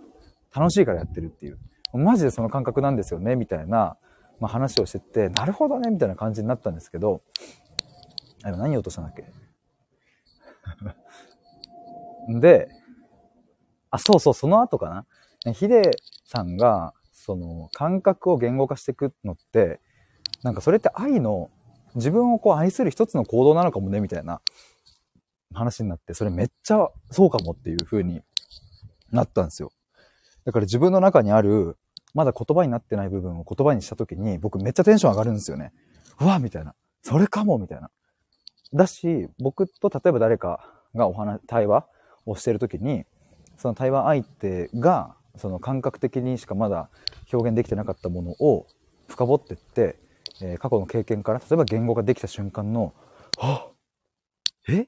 [0.56, 1.58] 楽しいからやってるっていう。
[1.94, 3.98] マジでその感覚なんですよね、みたいな、
[4.40, 7.22] まあ、話をしてて、なるほどね、みたいな感じになったんですけど、
[8.44, 9.26] あ何言おうとしたんだっけ？
[12.40, 12.70] で、
[13.90, 15.06] あ、そうそう、その後か
[15.46, 15.54] な。
[15.54, 15.92] ヒデ
[16.26, 19.82] さんが、その、感覚を言語化していくのって、
[20.42, 21.50] なんかそれって愛の、
[21.96, 24.42] 自分をこう愛する一つの行動なのかもね、みたいな。
[25.54, 28.24] 話になって、それめっちゃそうかもっていう風に
[29.12, 29.72] なったんですよ。
[30.46, 31.78] だから自分の中にある、
[32.16, 35.72] まだ言葉になってない部分を言葉にした時に、僕めっちゃテンション上がるんですよね。
[36.20, 36.74] うわみたいな。
[37.04, 37.92] それかもみたいな。
[38.74, 41.86] だし、僕と例えば誰かがお話、対話
[42.26, 43.06] をしてる時に、
[43.58, 46.90] その対話相手が、その感覚的にしかまだ
[47.32, 48.68] 表現できてなかったものを
[49.08, 49.98] 深掘ってって、
[50.42, 52.94] えー、過去の経験から、例えば言語ができた瞬間の、
[53.38, 53.68] は
[54.70, 54.88] え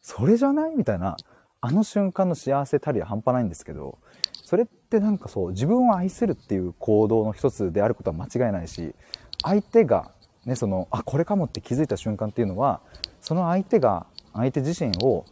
[0.00, 0.76] それじゃない？
[0.76, 1.16] みたいな、
[1.60, 3.98] あの瞬間の幸せたりは半端ないんですけど、
[4.32, 8.94] それってなんかそう、自分を愛せるっていう行動の一つであることは間違いないし、
[9.42, 10.10] 相手が、
[10.44, 12.80] ね、その、あ、これかもって気づいた瞬間っていうのは、
[13.26, 15.24] その相手が、相手自身を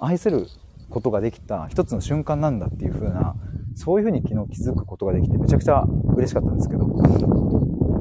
[0.00, 0.48] 愛せる
[0.90, 3.36] ことができた一つの瞬間なんだっていう風な、
[3.76, 5.84] そういう風に昨日気づくことができてめちゃくちゃ
[6.16, 6.88] 嬉しかったんですけど、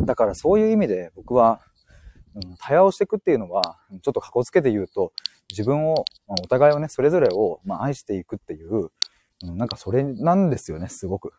[0.03, 1.61] だからそういう意味で僕は、
[2.33, 5.13] うん、対話をしていくっていうのは、ちょっとかこつけて言うと、
[5.51, 8.89] 自分を、まあ、お互いをね、それぞれを、まあ、愛していくっていう、
[9.43, 11.33] うん、なんかそれなんですよね、すごく。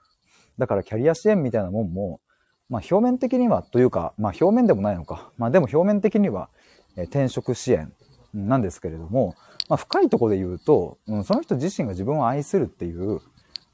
[0.58, 2.20] だからキャリア支援みたいなもんも、
[2.68, 5.32] まあ表面的にはというか、まあ表面でもないのか。
[5.38, 6.50] まあでも表面的には、
[7.04, 7.92] 転職支援
[8.34, 9.34] なんですけれども、
[9.68, 13.20] まあ深いところで言うと、うん、その人自身が自分を愛するっていう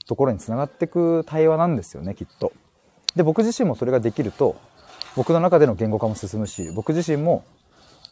[0.06, 2.52] ところにつながっていく対話なんですよね、きっと。
[3.16, 4.56] で、僕自身もそれができると、
[5.16, 7.44] 僕の中での言語化も進むし、僕自身も、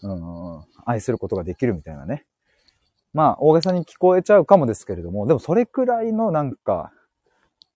[0.03, 2.27] うん、愛することができるみたいなね。
[3.13, 6.93] まあ、大げさに聞こえちゃうかもですけれども、でもそれくらいのなんか、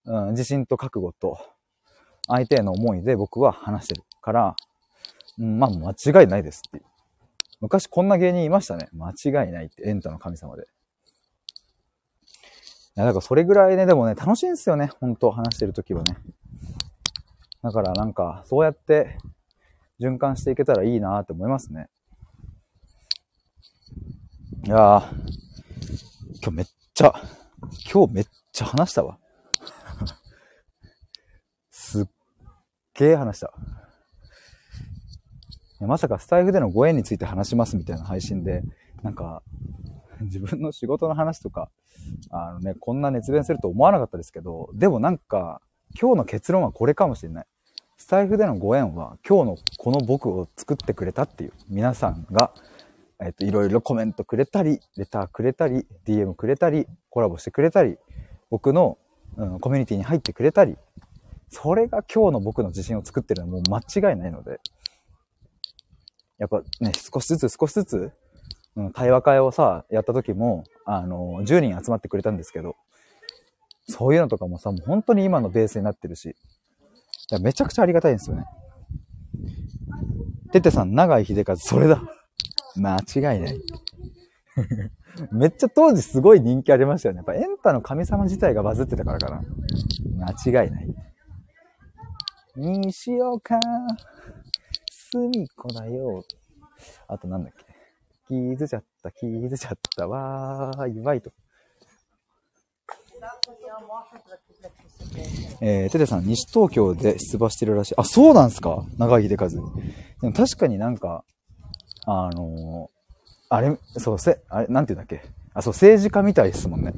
[0.04, 1.38] うん、自信と覚悟と、
[2.26, 4.56] 相手への思いで僕は話してるから、
[5.38, 6.84] うん、まあ、間違いないですっていう。
[7.64, 8.90] 昔こんな芸人いましたね。
[8.92, 10.64] 間違いないって、エンタの神様で。
[10.64, 10.66] い
[13.00, 14.90] や、だからそれぐらいね、でもね、楽しいんですよね。
[15.00, 16.18] 本当話してるときはね。
[17.62, 19.16] だからなんか、そうやって
[19.98, 21.88] 循環していけたらいいなって思いますね。
[24.66, 25.00] いやー、
[26.42, 27.14] 今日めっちゃ、
[27.90, 29.18] 今日めっちゃ話したわ。
[31.72, 32.06] すっ
[32.92, 33.54] げえ話した。
[35.86, 38.62] まさかスタイフでのご縁について話しますみたいな配信で、
[39.02, 39.42] なんか、
[40.20, 41.70] 自分の仕事の話とか、
[42.30, 45.60] あのね、こんな熱弁すると思わなかったですけど、でもなんか、
[46.00, 47.46] 今日の結論はこれかもしれない。
[47.96, 52.52] スタイフでのご縁は、今日のこの僕を作ってくれたっていう、皆さんが、
[53.20, 57.96] えっと、いろいろコメントくれたり、レターくれたり、DM くれたり、コラボしてくれたり、
[58.50, 58.98] 僕の、
[59.36, 60.76] うん、コミュニティに入ってくれたり、
[61.48, 64.60] それが今日の僕の自信を作ってるのはもう間違いないので、
[66.44, 68.12] やっぱね、少しずつ少しずつ、
[68.76, 72.76] うん、対話会をさ、やった時も、あの、10人集まってくれたんですけど、
[73.88, 76.36] そういうのとかもさ、もう本当に今のベースになってるし、
[77.40, 78.44] めちゃくちゃありがたいんですよね。
[80.52, 82.02] ててさん、長井秀和、それだ。
[82.76, 83.60] 間違いない。
[85.32, 87.18] めっちゃ当時すごい人気ありましたよね。
[87.18, 89.42] やっぱエンタの神様自体がバズってたからかな。
[90.44, 90.94] 間違いない。
[92.56, 93.58] 西岡、
[95.14, 96.24] すみこだよ。
[97.06, 97.64] あとなんだっけ。
[98.26, 101.30] 気づちゃった、気づちゃったわー、いわいと。
[105.60, 107.94] えー、ててさん、西東京で出馬してるらしい。
[107.96, 109.48] あ、そうなんすか長井秀和。
[109.48, 109.56] で
[110.22, 111.24] も確かになんか、
[112.06, 115.30] あのー、あれ、そう、せ、あれ、なんて言うんだっけ。
[115.54, 116.92] あ、そう、政治家みたいですもんね。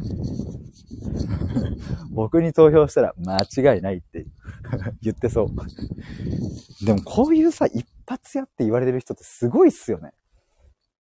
[2.13, 4.25] 僕に投票したら間違いないって
[5.03, 6.87] 言 ってそう。
[6.87, 10.13] でもこういうさ、一発屋って言われてる人ってすごいっすよね。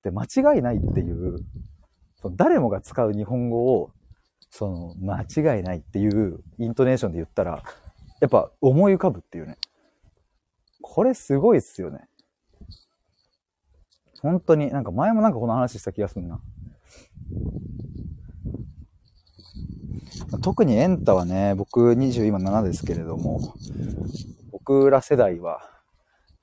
[0.02, 1.38] で、間違いないっていう、
[2.20, 3.90] その誰もが使う日本語を、
[4.50, 7.62] その、間違いないっていうイントネーションで言ったら、
[8.20, 9.59] やっぱ思い浮かぶっていうね。
[10.80, 12.09] これすごいっすよね。
[14.22, 16.40] 本当に、なんか前もなんかこの話した気がするな。
[20.42, 23.54] 特にエンタはね、僕27ですけれども、
[24.52, 25.76] 僕ら世代は、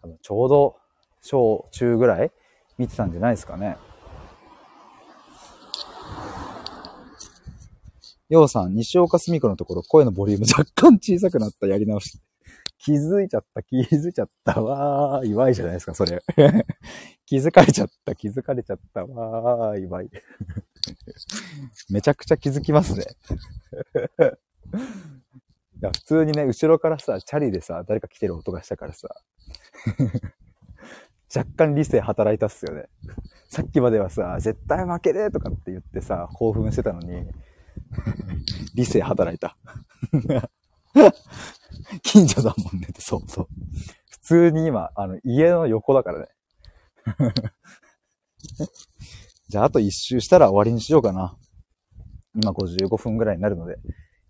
[0.04, 0.76] 多分ちょうど
[1.22, 2.32] 小中ぐらい
[2.78, 3.78] 見てたんじゃないですかね。
[8.28, 12.20] ようさん、西岡澄子のところ声のボリューム若干小さくなったやり直し。
[12.80, 16.22] 気づいちゃった、気づいちゃったわー、祝いじゃないですか、それ。
[17.26, 20.10] 気づかれちゃった、気づかれちゃったわー、祝い。
[21.90, 23.06] めちゃくちゃ気づきますね。
[25.84, 29.10] や、普通にね、後ろからさ、チャリでさ、誰か来てる音がしたからさ、
[31.36, 32.86] 若干理性働いたっすよね。
[33.50, 37.28] さっきまではさ、絶対負けねえとかって言ってさ、興奮してたのに、
[38.76, 39.58] 理性働いた。
[42.04, 43.48] 近所だもんねって、そうそう。
[44.10, 46.28] 普通に今、あの、家の横だからね。
[49.50, 51.36] じゃああと一周したら終わりにしようかな。
[52.36, 53.78] 今55分ぐらいになるので、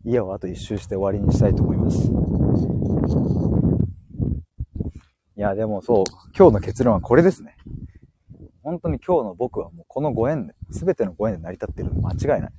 [0.05, 2.11] 家をあと一周して終わりにしたいと思います。
[5.35, 6.03] いや、でもそう、
[6.37, 7.55] 今日の結論はこれですね。
[8.61, 12.51] 本当に今日の僕はもうこのご縁で、全てのご縁で成り立ってるの間違いない。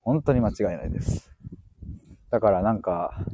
[0.00, 1.32] 本当に間違いないです。
[2.30, 3.24] だからなんか、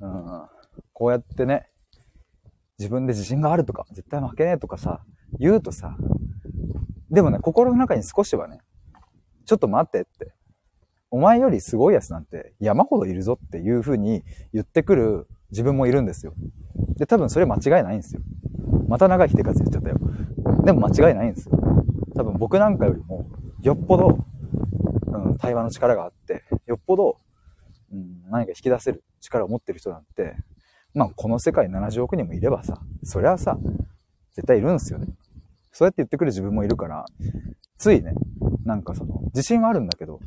[0.00, 0.46] うん、
[0.92, 1.68] こうやってね、
[2.78, 5.02] 自分で自信があるとか、絶対負けねえとかさ、
[5.38, 5.96] 言うとさ、
[7.10, 8.60] でもね、心の中に少しはね、
[9.44, 10.32] ちょっと待ってって、
[11.10, 16.34] お前よりすごいやつなんて山ほどいるぞっていう風に言ってくる自分もいるんですよ。
[16.96, 18.20] で、多分それ間違いないんですよ。
[18.88, 19.96] また長い手数言っちゃったよ。
[20.64, 21.58] でも間違いないんですよ。
[22.14, 23.26] 多分僕なんかよりも、
[23.62, 24.18] よっぽど、
[25.06, 27.16] うん、対話の力があって、よっぽど、
[27.92, 30.36] うん、何か引き出せる力を持ってる人なんて、
[30.94, 33.58] まあ、この世界70億人もいればさ、そりゃさ、
[34.34, 35.06] 絶対いるんですよね。
[35.72, 37.04] そうやって言ってくる自分もいるから、
[37.78, 38.14] ついね、
[38.64, 40.20] なんかその、自信はあるんだけど、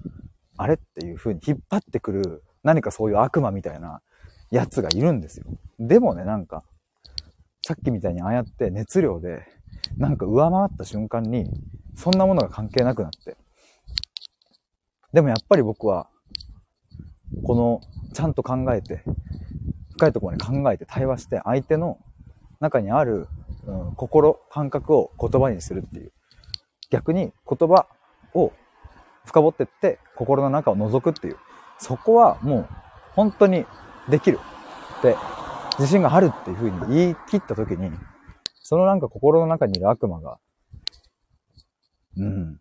[0.57, 4.01] あれっていう風に引っ張ってくる、何かそういう悪魔みたいな
[4.51, 5.45] やつがいるんですよ。
[5.79, 6.63] でもね、なんか、
[7.65, 9.43] さっきみたいにああやって熱量で、
[9.97, 11.49] なんか上回った瞬間に、
[11.95, 13.37] そんなものが関係なくなって。
[15.13, 16.09] でもやっぱり僕は、
[17.43, 17.81] この、
[18.13, 19.03] ちゃんと考えて、
[19.93, 21.99] 深いところに考えて対話して、相手の
[22.59, 23.27] 中にある、
[23.65, 26.11] うん、心、感覚を言葉にするっていう。
[26.89, 27.87] 逆に言葉
[28.33, 28.51] を
[29.31, 31.37] 深掘ってって、心の中を覗くっていう。
[31.79, 32.67] そこはもう、
[33.13, 33.65] 本当に
[34.09, 34.39] できる
[34.99, 35.15] って
[35.79, 37.91] 自信があるっていうふうに言い切った時に、
[38.61, 40.37] そのなんか心の中にいる悪魔が、
[42.17, 42.59] うん、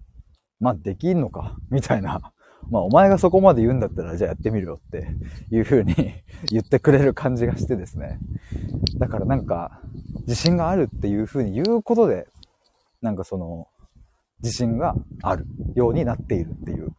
[0.58, 2.32] まあできんのか、みたいな。
[2.70, 5.08] まあお前がそこまで言うんだったらじゃあやってみるよって
[5.50, 5.94] いうふうに
[6.50, 8.18] 言ってくれる感じがしてですね。
[8.98, 9.80] だからなんか
[10.26, 12.28] 自信があるっていうふうに言うことで、
[13.02, 13.66] なんかその
[14.42, 16.92] 自信があるようになっているっていう。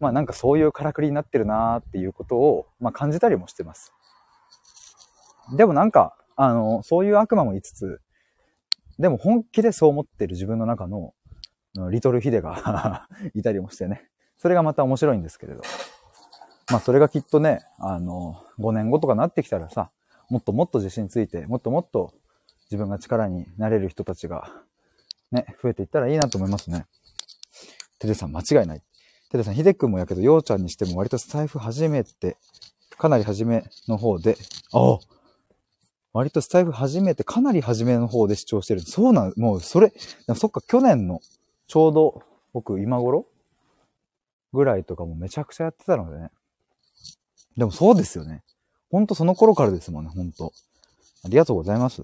[0.00, 3.92] まあなんかそういうからくりになってるなーっていうことを、まあ感じたりもしてます。
[5.56, 8.00] でもなんか、あの、そういう悪魔もいつつ、
[8.98, 11.14] でも本気でそう思ってる自分の中の、
[11.90, 14.08] リトルヒデが いたりもしてね。
[14.36, 15.62] それがまた面白いんですけれど。
[16.70, 19.90] まあそれがきっとね、あの、5年後とかなってきたらさ、
[20.28, 22.12] もっともっと自信ついて、もっともっと
[22.70, 24.52] 自分が力になれる人たちが、
[25.30, 26.86] ね、増えていったらいいなと思いますね。
[27.98, 28.82] テレさん間違いない。
[29.30, 32.36] テレさん、ヒデ君もやけど、ようちゃんにしても割とスタイフ初めて、
[32.96, 34.36] かなり初めの方で、
[34.72, 34.98] ああ
[36.12, 38.80] 割とスタイフ初めて、かなり初めの方で視聴してる。
[38.80, 39.92] そうなん、もうそれ、
[40.36, 41.20] そっか、去年の、
[41.66, 42.22] ちょうど、
[42.52, 43.26] 僕今頃
[44.52, 46.30] ぐらいとかもめちゃくちゃやってたのでね。
[47.56, 48.42] でもそうですよね。
[48.90, 50.52] ほんとその頃からですもんね、ほんと。
[51.24, 52.02] ありがとうございます。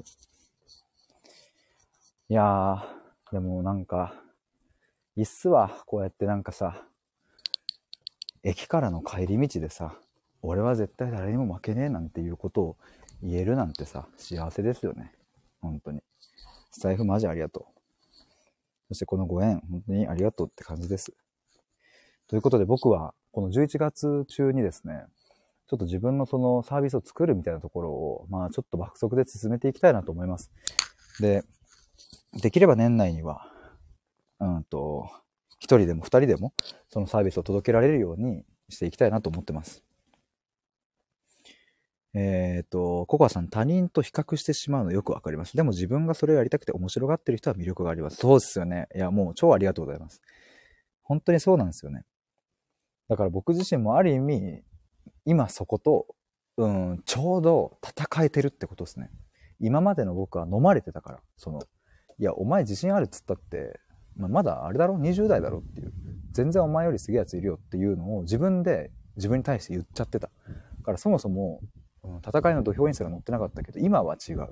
[2.28, 3.03] いやー、
[3.34, 4.14] でもなんか、
[5.16, 6.86] いっすわ、こうやってなんかさ、
[8.44, 9.98] 駅からの帰り道でさ、
[10.40, 12.76] 俺は絶対誰にも負けねえなんていうことを
[13.24, 15.10] 言えるなんてさ、幸せですよね。
[15.60, 16.00] 本当に。
[16.70, 18.24] スタイフマジありがとう。
[18.90, 21.12] そしてこのご縁、本当にありがとうって感じです。
[22.28, 25.06] ということで僕は、この11月中にですね、
[25.66, 30.52] ちょっと自分のそのサービスを作るみたいなところを、まあちょっと爆速で進めていきたいなと思います。
[31.18, 31.42] で、
[32.40, 33.50] できれば年内には、
[34.40, 35.08] うんと、
[35.58, 36.52] 一人でも二人でも、
[36.88, 39.82] そのサービスを届けられるようにしていきたいなと思ってます。
[42.14, 45.56] えっ、ー、と、ココアさん、他人と比較してしまうのよくわかります。
[45.56, 48.16] でも自分がそれをやりたくて面白がってる人は魅力があります。
[48.16, 48.86] そうですよね。
[48.94, 50.20] いや、もう超ありがとうございます。
[51.02, 52.04] 本当にそうなんですよね。
[53.08, 54.62] だから僕自身もある意味、
[55.24, 56.06] 今そこと、
[56.56, 59.10] うん、ちょうど戦えてるってことですね。
[59.58, 61.62] 今までの僕は飲まれてたから、その、
[62.18, 63.80] いや、お前自信あるっつったって、
[64.16, 65.92] まあ、まだあれだろ ?20 代だろっていう。
[66.32, 70.28] 全然お前よりすげえやついるよっていうのを自分で自分に対して言っちゃってた。
[70.28, 70.52] だ
[70.84, 71.60] からそもそも
[72.26, 74.48] 戦いの土俵にすら乗ってなかったけど、今は違う。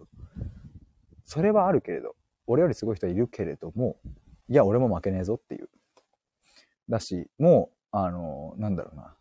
[1.24, 2.14] それはあるけれど、
[2.46, 3.96] 俺よりすごい人はいるけれども、
[4.48, 5.68] いや、俺も負けねえぞっていう。
[6.88, 9.14] だし、もう、あの、なんだろうな。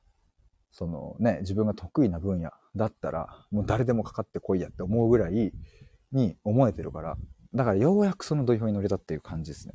[0.72, 5.54] そのね、自分が得意な分野だったら、もう誰でもかかってこいやって思うぐらい
[6.12, 7.18] に思えてるから、
[7.54, 9.74] だからようやくその土俵に乗れたっていう感じですね。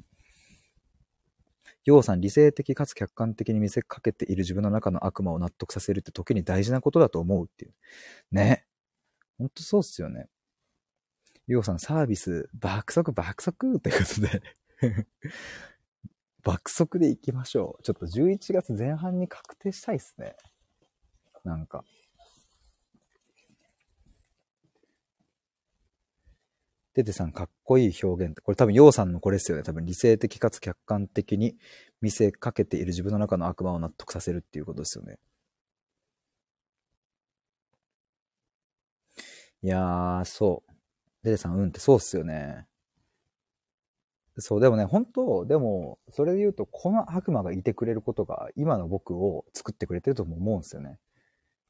[1.85, 7.75] ようさん、理性的かつ客観的に見せかけている自分の中の悪魔を納得させるって時に大事なことだと思うっていう。
[8.33, 8.67] ね。
[9.39, 10.29] ほんとそうっすよね。
[11.47, 14.43] ようさん、サービス、爆速、爆速ってことで
[16.43, 17.83] 爆速で行きましょう。
[17.85, 20.35] ちょっと11月前半に確定したいっすね。
[21.45, 21.85] なんか。
[26.97, 29.63] テテさん、かっこいい表現って、これ多分、ヨウさんのこれですよね。
[29.63, 31.59] 多分、理性的かつ客観的に
[32.01, 35.19] 見せかけている自分の中の悪魔を納得させるっていうことですよね。
[39.63, 40.73] いやー、そう。
[41.25, 42.67] テテさん、うんってそうっすよね。
[44.39, 50.99] そう、でもね、本当でも、それで言うと、この悪魔がいてくれることが、今の僕を作ってくれてるとも思うんですよね。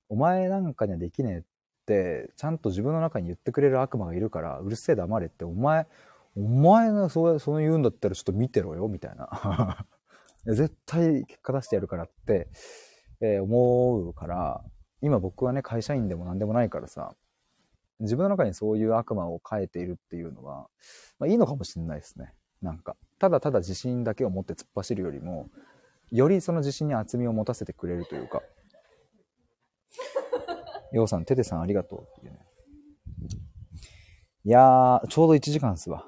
[0.09, 1.43] お前なんかにはできねえっ
[1.87, 5.87] て、ちゃんと自分の中に言ってくれる悪魔がいるから、うるせえ黙れって、お前、
[6.37, 9.87] お前がそうそう言うんだったらちょっと見てろよ、みたいな。
[10.47, 12.49] 絶対結果出してやるからって、
[13.20, 14.64] えー、思うから、
[15.01, 17.14] 今僕はね、会社員でも何でもないからさ、
[18.01, 20.68] 自分の中にそういう悪魔を変えているっていうのは、
[21.18, 22.34] まあいいのかもしれないですね。
[22.62, 25.49] なんか、ただただ自信だけを持って突っ走るよりも、
[26.11, 28.43] よりその自信に厚みを持たせてくれるというか、
[30.97, 32.39] ようさん、テテさんありがとうっていうね。
[34.45, 36.07] いやー、ちょうど1時間っすわ。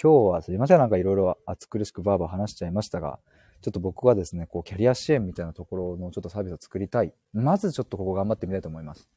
[0.00, 3.18] 今日はすいません、なんかいろいろ暑苦しくバーバー話しちゃいましたが、
[3.62, 7.12] ちょっと僕はですね、こう、キャリア支援みたいなところのちょっとサービスを作りたい。
[7.34, 9.08] まずちょっとここ頑張ってみたいと思います。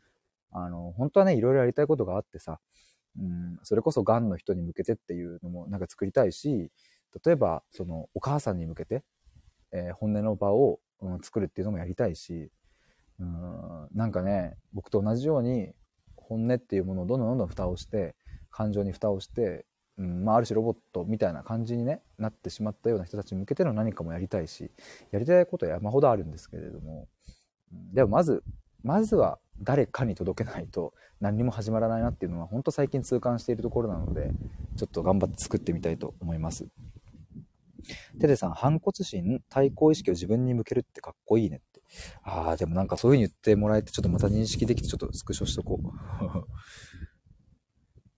[0.52, 2.60] あの、本当はね、いろいろやりたいことがあってさ、
[3.18, 6.70] うん、それこそがんの人に向けてっていうのもなんか作りたいし、
[7.26, 9.04] 例えば、そのお母さんに向けて、
[9.72, 12.52] えー、本音の場を、うん、作るっていうのもやりたいし、
[13.20, 15.74] うん、なんかね、僕と同じように
[16.16, 18.16] 本音っていうものをどんどんどんどん蓋をして、
[18.50, 19.66] 感情に蓋をして、
[19.98, 24.72] うん、まあ、ある種ロボットみたいな感じに、ね、なってしまったような人たちに向けての何かもやりたいし、
[25.12, 27.08] やりたいことは山ほどあるんですけれども、
[27.94, 28.44] でもまず、
[28.84, 34.32] まずは誰かに届けないと何にも始まらないなっていうのは本当最近痛感しているところなので
[34.76, 36.68] ちょっと頑張って作ってみたいと思います。
[38.20, 41.62] テテさん反骨心対抗意識を自分に向けるってかっこいいね。
[42.24, 45.88] ああでもなんかそういう風に言ってもらえてちょっとまた認識できてちょっとスクショしとこう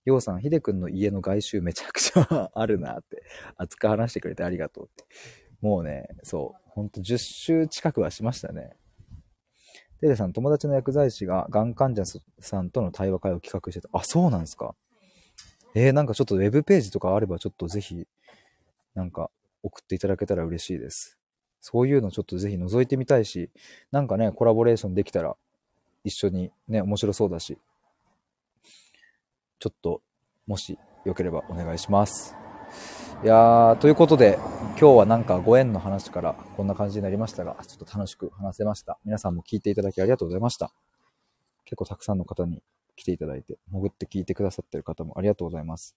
[0.06, 3.24] ようさん、ひでくんの家の外周めちゃくちゃ あるなって、
[3.56, 5.04] 熱く話してくれてありがとうって。
[5.60, 8.76] もうね、そう、ほんと10周近くはしましたね。
[10.00, 12.04] テレさん、友達の薬剤師ががん患者
[12.38, 13.88] さんとの対話会を企画してた。
[13.92, 14.76] あ、そうなんですか。
[15.74, 18.06] えー、なんかちょっとウェブページとかあればちょっとぜひ、
[18.94, 19.30] なんか
[19.64, 21.18] 送っていただけたら嬉しいです。
[21.68, 23.50] そういうのちょっとぜひ覗いてみたいし、
[23.90, 25.36] なんかね、コラボレーションできたら
[26.04, 27.58] 一緒にね、面白そうだし、
[29.58, 30.00] ちょっと、
[30.46, 32.36] もしよければお願いします。
[33.24, 34.38] いやー、ということで、
[34.78, 39.00] 今日はなんかご縁の話からこんな感じになりましたが、ちょっと楽しく話せました。
[39.04, 40.72] 皆さんも聞いていただきありがとうございました。
[41.64, 42.62] 結構たくさんの方に
[42.94, 45.96] 来ていただいて、潜って聞いてくださってる方もありがとうございます。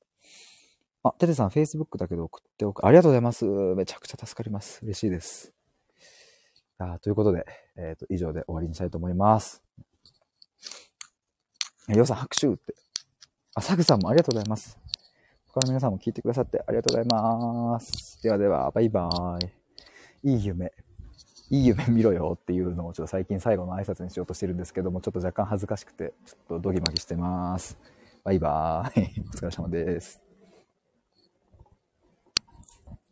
[1.03, 2.86] あ、テテさん、Facebook だけど送っておく。
[2.88, 3.45] ありがとうございます。
[3.45, 4.80] めちゃくちゃ助かります。
[4.84, 5.59] 嬉しいです。
[6.80, 9.62] あということで、えっ、ー、と、以上で終わりにしたいと思います。
[11.90, 12.74] よさん、拍手って。
[13.54, 14.80] あ、サグさんもありがとうございます。
[15.48, 18.22] 他の皆さんも聞いてくださってありがとうございます。
[18.24, 20.32] ではでは、バイバーイ。
[20.32, 20.72] いい夢。
[21.50, 27.78] いい夢見ろよっていうのをちょっと最近最後の挨拶にしようとしてるんですけども、ちょっと若干恥ずかしくて、ちょっとドギマギしてます。
[28.24, 29.22] バイバーイ。
[29.28, 30.29] お疲れ様です。